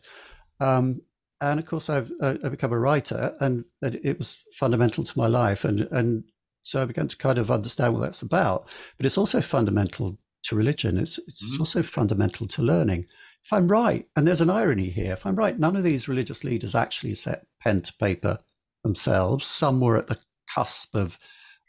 [0.60, 1.02] Um,
[1.40, 5.64] and of course, I've, I've become a writer, and it was fundamental to my life,
[5.64, 6.24] and and
[6.62, 8.68] so I began to kind of understand what that's about.
[8.96, 10.18] But it's also fundamental
[10.48, 10.98] to religion.
[10.98, 11.60] It's it's mm-hmm.
[11.60, 13.06] also fundamental to learning.
[13.44, 16.42] If I'm right, and there's an irony here, if I'm right, none of these religious
[16.42, 18.40] leaders actually set pen to paper
[18.82, 19.46] themselves.
[19.46, 20.18] Some were at the
[20.52, 21.18] cusp of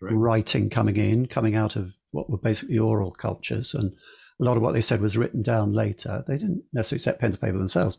[0.01, 3.73] writing coming in, coming out of what were basically oral cultures.
[3.73, 3.93] And
[4.39, 6.23] a lot of what they said was written down later.
[6.28, 7.97] They didn't necessarily set pen to paper themselves.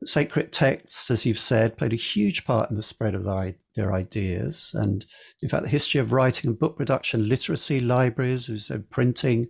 [0.00, 3.54] But sacred texts, as you've said, played a huge part in the spread of their,
[3.76, 4.72] their ideas.
[4.74, 5.06] And
[5.40, 9.46] in fact, the history of writing and book production, literacy, libraries, said printing,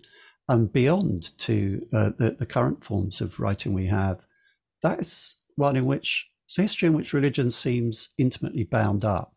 [0.49, 4.26] and beyond to uh, the, the current forms of writing we have,
[4.82, 9.34] that is one in which it's a history in which religion seems intimately bound up.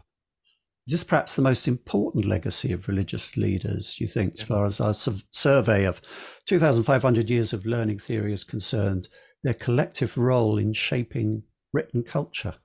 [0.85, 4.79] Is this perhaps the most important legacy of religious leaders, you think, as far as
[4.79, 6.01] our survey of
[6.45, 9.09] 2,500 years of learning theory is concerned,
[9.43, 11.43] their collective role in shaping
[11.73, 12.55] written culture?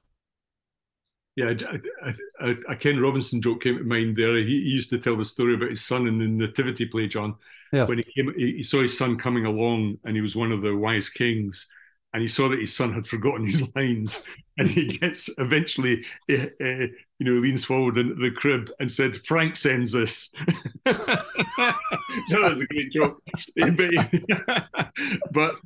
[1.34, 1.54] Yeah,
[2.68, 4.36] a Ken Robinson joke came to mind there.
[4.36, 7.36] He, he, used to tell the story about his son in the Nativity play, John.
[7.72, 7.86] Yeah.
[7.86, 10.76] When he came, he saw his son coming along, and he was one of the
[10.76, 11.66] wise kings
[12.12, 14.22] and he saw that his son had forgotten his lines
[14.58, 16.86] and he gets eventually uh, uh,
[17.18, 20.30] you know leans forward into the crib and said frank sends this
[20.84, 21.34] that
[22.30, 23.22] was a great joke
[25.32, 25.56] but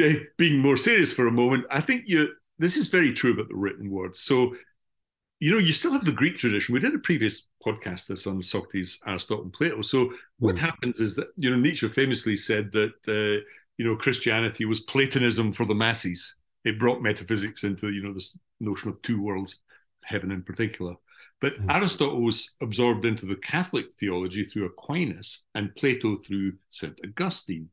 [0.00, 3.48] uh, being more serious for a moment i think you this is very true about
[3.48, 4.54] the written word so
[5.38, 8.42] you know you still have the greek tradition we did a previous podcast this on
[8.42, 10.60] socrates aristotle and plato so what mm.
[10.60, 13.42] happens is that you know nietzsche famously said that uh,
[13.78, 16.36] you know, Christianity was Platonism for the masses.
[16.64, 19.56] It brought metaphysics into, you know, this notion of two worlds,
[20.02, 20.94] heaven in particular.
[21.40, 21.70] But mm-hmm.
[21.70, 26.98] Aristotle was absorbed into the Catholic theology through Aquinas and Plato through St.
[27.04, 27.68] Augustine.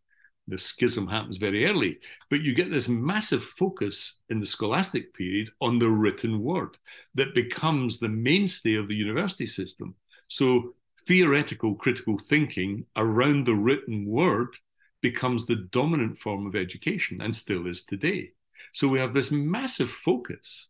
[0.47, 5.49] The schism happens very early, but you get this massive focus in the scholastic period
[5.61, 6.77] on the written word
[7.15, 9.95] that becomes the mainstay of the university system.
[10.27, 10.75] So
[11.07, 14.55] theoretical critical thinking around the written word
[15.01, 18.31] becomes the dominant form of education and still is today.
[18.73, 20.67] So we have this massive focus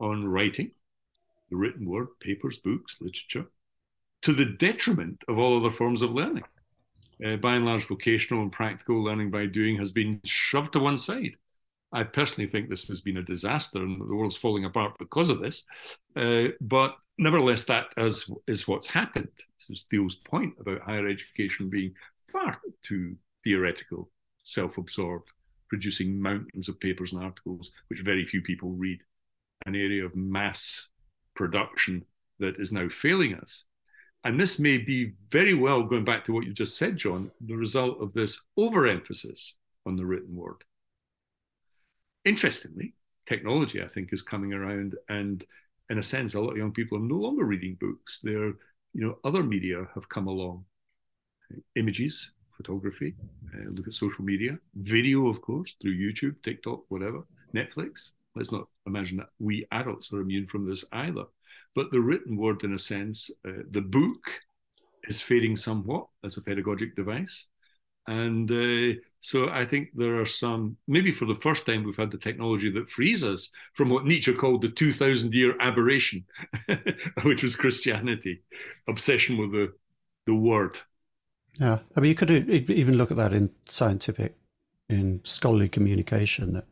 [0.00, 0.72] on writing,
[1.50, 3.46] the written word, papers, books, literature,
[4.22, 6.44] to the detriment of all other forms of learning.
[7.24, 10.96] Uh, by and large, vocational and practical learning by doing has been shoved to one
[10.96, 11.36] side.
[11.92, 15.40] I personally think this has been a disaster and the world's falling apart because of
[15.40, 15.64] this.
[16.14, 19.28] Uh, but nevertheless, that is, is what's happened.
[19.58, 21.94] This is Thiel's point about higher education being
[22.30, 24.10] far too theoretical,
[24.44, 25.30] self absorbed,
[25.68, 29.00] producing mountains of papers and articles, which very few people read,
[29.66, 30.88] an area of mass
[31.34, 32.04] production
[32.38, 33.64] that is now failing us.
[34.24, 37.56] And this may be very well, going back to what you just said, John, the
[37.56, 39.54] result of this overemphasis
[39.86, 40.64] on the written word.
[42.24, 42.94] Interestingly,
[43.26, 45.44] technology, I think, is coming around, and
[45.88, 48.20] in a sense, a lot of young people are no longer reading books.
[48.22, 48.54] They're,
[48.92, 50.64] you know, other media have come along,
[51.76, 53.14] images, photography,
[53.54, 57.22] uh, look at social media, video, of course, through YouTube, TikTok, whatever,
[57.54, 58.10] Netflix.
[58.34, 61.24] Let's not imagine that we adults are immune from this either.
[61.74, 64.20] But the written word, in a sense, uh, the book
[65.04, 67.46] is fading somewhat as a pedagogic device.
[68.06, 72.10] And uh, so I think there are some, maybe for the first time, we've had
[72.10, 76.24] the technology that frees us from what Nietzsche called the 2000 year aberration,
[77.22, 78.42] which was Christianity,
[78.88, 79.72] obsession with the,
[80.26, 80.78] the word.
[81.60, 81.78] Yeah.
[81.96, 84.36] I mean, you could even look at that in scientific,
[84.88, 86.66] in scholarly communication, that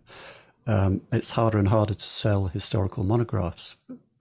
[0.66, 3.76] um, it's harder and harder to sell historical monographs.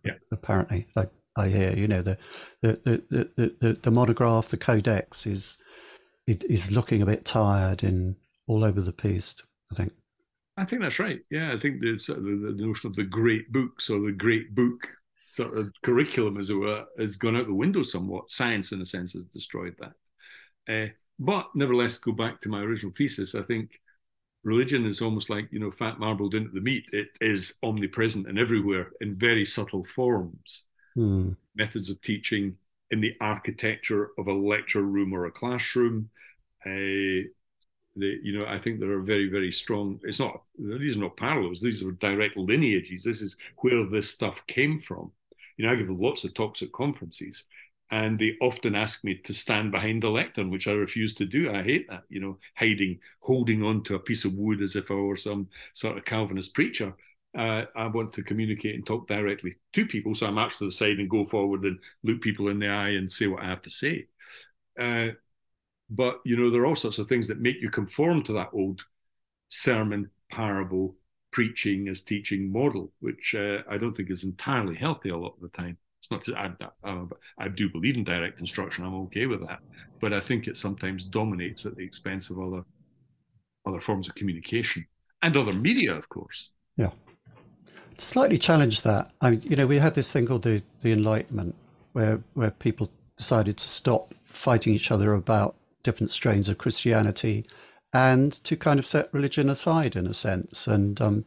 [0.06, 0.14] Yeah.
[0.32, 2.18] Apparently, I, I hear, you know, the,
[2.62, 5.58] the, the, the, the, the monograph, the codex is
[6.28, 8.16] it is looking a bit tired and
[8.48, 9.36] all over the piece.
[9.72, 9.94] I think.
[10.58, 11.20] I think that's right.
[11.30, 14.88] Yeah, I think the, the, the notion of the great books or the great book
[15.30, 18.32] sort of curriculum, as it were, has gone out the window somewhat.
[18.32, 19.94] Science, in a sense, has destroyed that.
[20.74, 20.90] Uh,
[21.20, 23.36] but nevertheless, go back to my original thesis.
[23.36, 23.72] I think
[24.46, 26.86] religion is almost like you know fat marbled into the meat.
[26.94, 30.64] It is omnipresent and everywhere in very subtle forms.
[30.94, 31.32] Hmm.
[31.56, 32.56] Methods of teaching
[32.92, 36.10] in the architecture of a lecture room or a classroom,
[36.66, 37.26] uh,
[37.98, 40.00] the, you know, I think there are very, very strong.
[40.04, 43.04] It's not these are not parallels; these are direct lineages.
[43.04, 45.12] This is where this stuff came from.
[45.58, 47.46] You know, I give lots of talks at conferences,
[47.96, 51.50] and they often ask me to stand behind the lectern, which I refuse to do.
[51.50, 52.04] I hate that.
[52.10, 55.48] You know, hiding, holding on to a piece of wood as if I were some
[55.74, 56.94] sort of Calvinist preacher.
[57.38, 60.74] Uh, I want to communicate and talk directly to people, so I march to the
[60.74, 63.62] side and go forward and look people in the eye and say what I have
[63.62, 64.08] to say.
[64.78, 65.12] Uh,
[65.90, 68.50] but you know, there are all sorts of things that make you conform to that
[68.52, 68.84] old
[69.48, 70.98] sermon, parable,
[71.32, 75.42] preaching as teaching model, which uh, I don't think is entirely healthy a lot of
[75.42, 75.78] the time.
[76.06, 76.24] It's not.
[76.26, 77.06] To, I, I,
[77.40, 78.86] I, do believe in direct instruction.
[78.86, 79.60] I'm okay with that,
[80.00, 82.64] but I think it sometimes dominates at the expense of other
[83.66, 84.86] other forms of communication
[85.24, 86.52] and other media, of course.
[86.78, 86.92] Yeah,
[87.98, 89.12] slightly challenge that.
[89.20, 91.56] I mean, you know, we had this thing called the the Enlightenment,
[91.94, 97.46] where where people decided to stop fighting each other about different strains of Christianity,
[97.94, 101.26] and to kind of set religion aside in a sense, and um,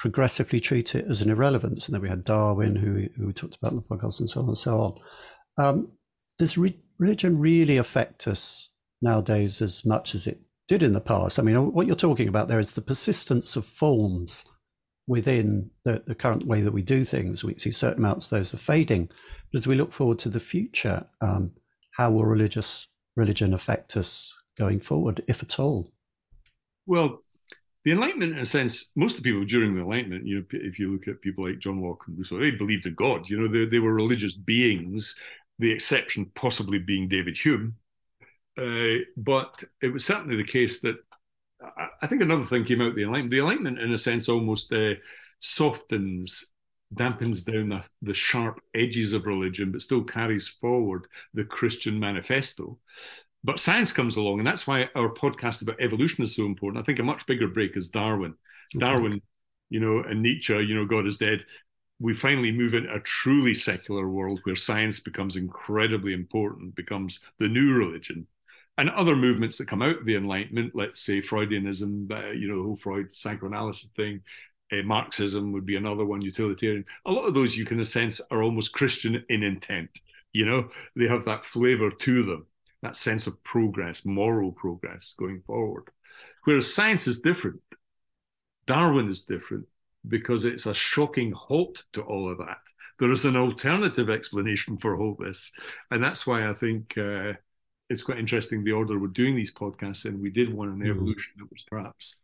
[0.00, 1.86] progressively treat it as an irrelevance.
[1.86, 4.48] And then we had Darwin, who who talked about in the podcast, and so on
[4.48, 5.64] and so on.
[5.64, 5.92] Um,
[6.38, 8.70] does re- religion really affect us
[9.02, 11.38] nowadays as much as it did in the past?
[11.38, 14.46] I mean, what you're talking about there is the persistence of forms
[15.06, 17.44] within the, the current way that we do things.
[17.44, 19.08] We see certain amounts of those are fading.
[19.52, 21.52] But as we look forward to the future, um,
[21.92, 25.92] how will religious religion affect us going forward, if at all?
[26.86, 27.22] Well,
[27.84, 30.78] the Enlightenment, in a sense, most of the people during the Enlightenment, you know, if
[30.78, 33.28] you look at people like John Locke and Rousseau, they believed in God.
[33.28, 35.14] You know, they, they were religious beings.
[35.58, 37.76] The exception possibly being David Hume,
[38.56, 40.96] uh, but it was certainly the case that
[41.62, 43.30] I, I think another thing came out the Enlightenment.
[43.30, 44.94] The Enlightenment, in a sense, almost uh,
[45.40, 46.44] softens
[46.94, 52.78] dampens down the, the, sharp edges of religion, but still carries forward the Christian manifesto.
[53.42, 56.82] But science comes along, and that's why our podcast about evolution is so important.
[56.82, 58.34] I think a much bigger break is Darwin.
[58.76, 58.80] Okay.
[58.80, 59.22] Darwin,
[59.70, 61.44] you know, and Nietzsche, you know, God is dead.
[61.98, 67.48] We finally move into a truly secular world where science becomes incredibly important, becomes the
[67.48, 68.26] new religion.
[68.78, 72.56] And other movements that come out of the Enlightenment, let's say Freudianism, uh, you know,
[72.56, 74.22] the whole Freud psychoanalysis thing,
[74.72, 76.84] uh, Marxism would be another one, utilitarian.
[77.04, 79.90] A lot of those, you can, sense, are almost Christian in intent.
[80.32, 82.46] You know, they have that flavor to them.
[82.82, 85.88] That sense of progress, moral progress going forward.
[86.44, 87.60] Whereas science is different.
[88.66, 89.66] Darwin is different
[90.06, 92.58] because it's a shocking halt to all of that.
[92.98, 95.50] There is an alternative explanation for all this.
[95.90, 97.34] And that's why I think uh,
[97.88, 100.20] it's quite interesting the order we're doing these podcasts in.
[100.20, 100.90] We did one on mm-hmm.
[100.90, 102.16] evolution that was perhaps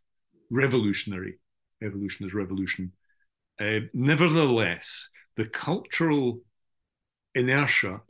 [0.49, 1.39] revolutionary.
[1.83, 2.91] Evolution is revolution.
[3.59, 6.39] Uh, nevertheless, the cultural
[7.35, 8.01] inertia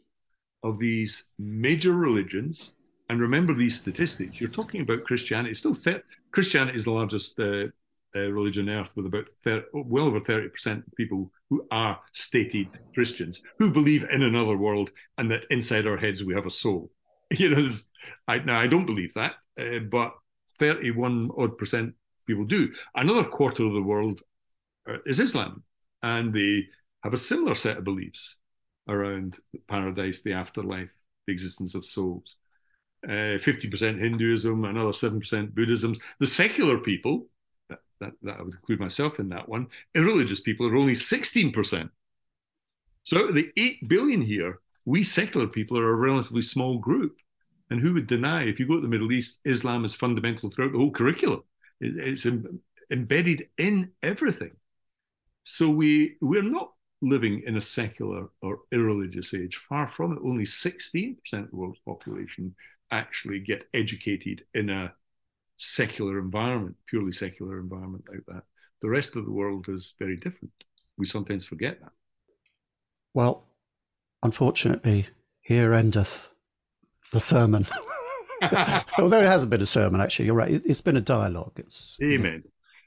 [0.64, 2.74] of these major religions,
[3.10, 7.68] and remember these statistics, you're talking about Christianity, still th- Christianity is the largest uh,
[8.16, 12.68] uh, religion on earth with about 30, well over 30% of people who are stated
[12.94, 16.92] Christians, who believe in another world and that inside our heads we have a soul.
[17.30, 17.68] You know,
[18.30, 20.14] I, now I don't believe that, uh, but
[20.60, 21.94] 31 odd percent
[22.26, 22.72] people do.
[22.96, 24.22] Another quarter of the world
[24.90, 25.64] uh, is Islam,
[26.02, 26.68] and they
[27.04, 28.38] have a similar set of beliefs
[28.88, 30.90] around paradise, the afterlife,
[31.26, 32.36] the existence of souls.
[33.06, 35.94] Uh, 50% Hinduism, another 7% Buddhism.
[36.20, 37.28] The secular people,
[37.70, 41.90] that, that, that, I would include myself in that one, irreligious people are only 16%.
[43.04, 47.18] So the 8 billion here, we secular people are a relatively small group.
[47.70, 50.72] And who would deny, if you go to the Middle East, Islam is fundamental throughout
[50.72, 51.44] the whole curriculum.
[51.82, 52.26] It, it's
[52.90, 54.52] embedded in everything.
[55.44, 56.72] So we we're not
[57.02, 59.56] living in a secular or irreligious age.
[59.56, 60.20] Far from it.
[60.24, 62.56] Only 16% of the world's population
[62.92, 64.94] actually get educated in a
[65.58, 68.44] secular environment, purely secular environment like that.
[68.82, 70.54] The rest of the world is very different.
[70.98, 71.92] We sometimes forget that.
[73.14, 73.48] Well,
[74.24, 75.08] unfortunately,
[75.42, 76.30] here endeth
[77.12, 77.66] the sermon.
[79.00, 80.62] Although it hasn't been a sermon, actually, you're right.
[80.66, 81.54] It's been a dialogue.
[81.58, 82.24] It's amen.
[82.24, 82.42] You know,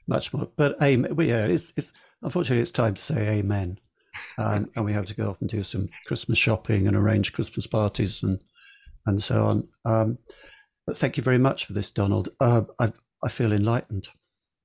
[0.07, 1.15] much more, but amen.
[1.15, 1.91] Well, yeah, it's, it's
[2.21, 3.79] unfortunately it's time to say amen,
[4.37, 8.23] and we have to go off and do some Christmas shopping and arrange Christmas parties
[8.23, 8.39] and
[9.05, 9.67] and so on.
[9.85, 10.17] Um,
[10.85, 12.29] but thank you very much for this, Donald.
[12.39, 12.91] Uh, I
[13.23, 14.09] I feel enlightened.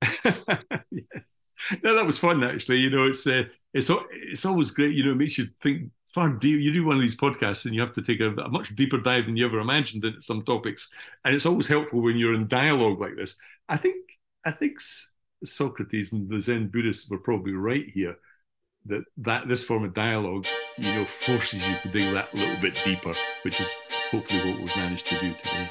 [0.25, 1.21] yeah.
[1.83, 2.79] No, that was fun actually.
[2.79, 3.45] You know, it's uh,
[3.75, 4.95] it's it's always great.
[4.95, 6.61] You know, it makes you think far deep.
[6.61, 8.99] You do one of these podcasts and you have to take a, a, much deeper
[8.99, 10.89] dive than you ever imagined into some topics,
[11.25, 13.37] and it's always helpful when you're in dialogue like this.
[13.69, 13.97] I think
[14.45, 14.79] I think
[15.45, 18.17] Socrates and the Zen Buddhists were probably right here
[18.89, 20.47] that that this form of dialogue,
[20.79, 23.13] you know, forces you to dig that little bit deeper,
[23.43, 23.75] which is
[24.11, 25.71] hopefully what we've managed to do today.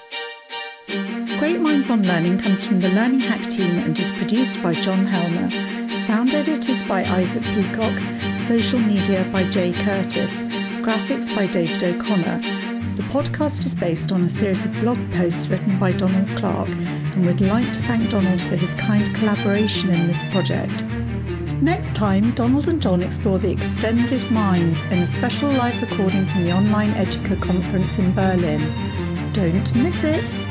[1.39, 5.05] Great Minds on Learning comes from the Learning Hack team and is produced by John
[5.05, 5.49] Helmer.
[5.97, 7.97] Sound editors by Isaac Peacock,
[8.39, 10.43] social media by Jay Curtis,
[10.83, 12.41] graphics by David O'Connor.
[12.95, 17.25] The podcast is based on a series of blog posts written by Donald Clark, and
[17.25, 20.83] we'd like to thank Donald for his kind collaboration in this project.
[21.61, 26.43] Next time, Donald and John explore the extended mind in a special live recording from
[26.43, 28.61] the online Educa conference in Berlin.
[29.33, 30.44] Don't miss it!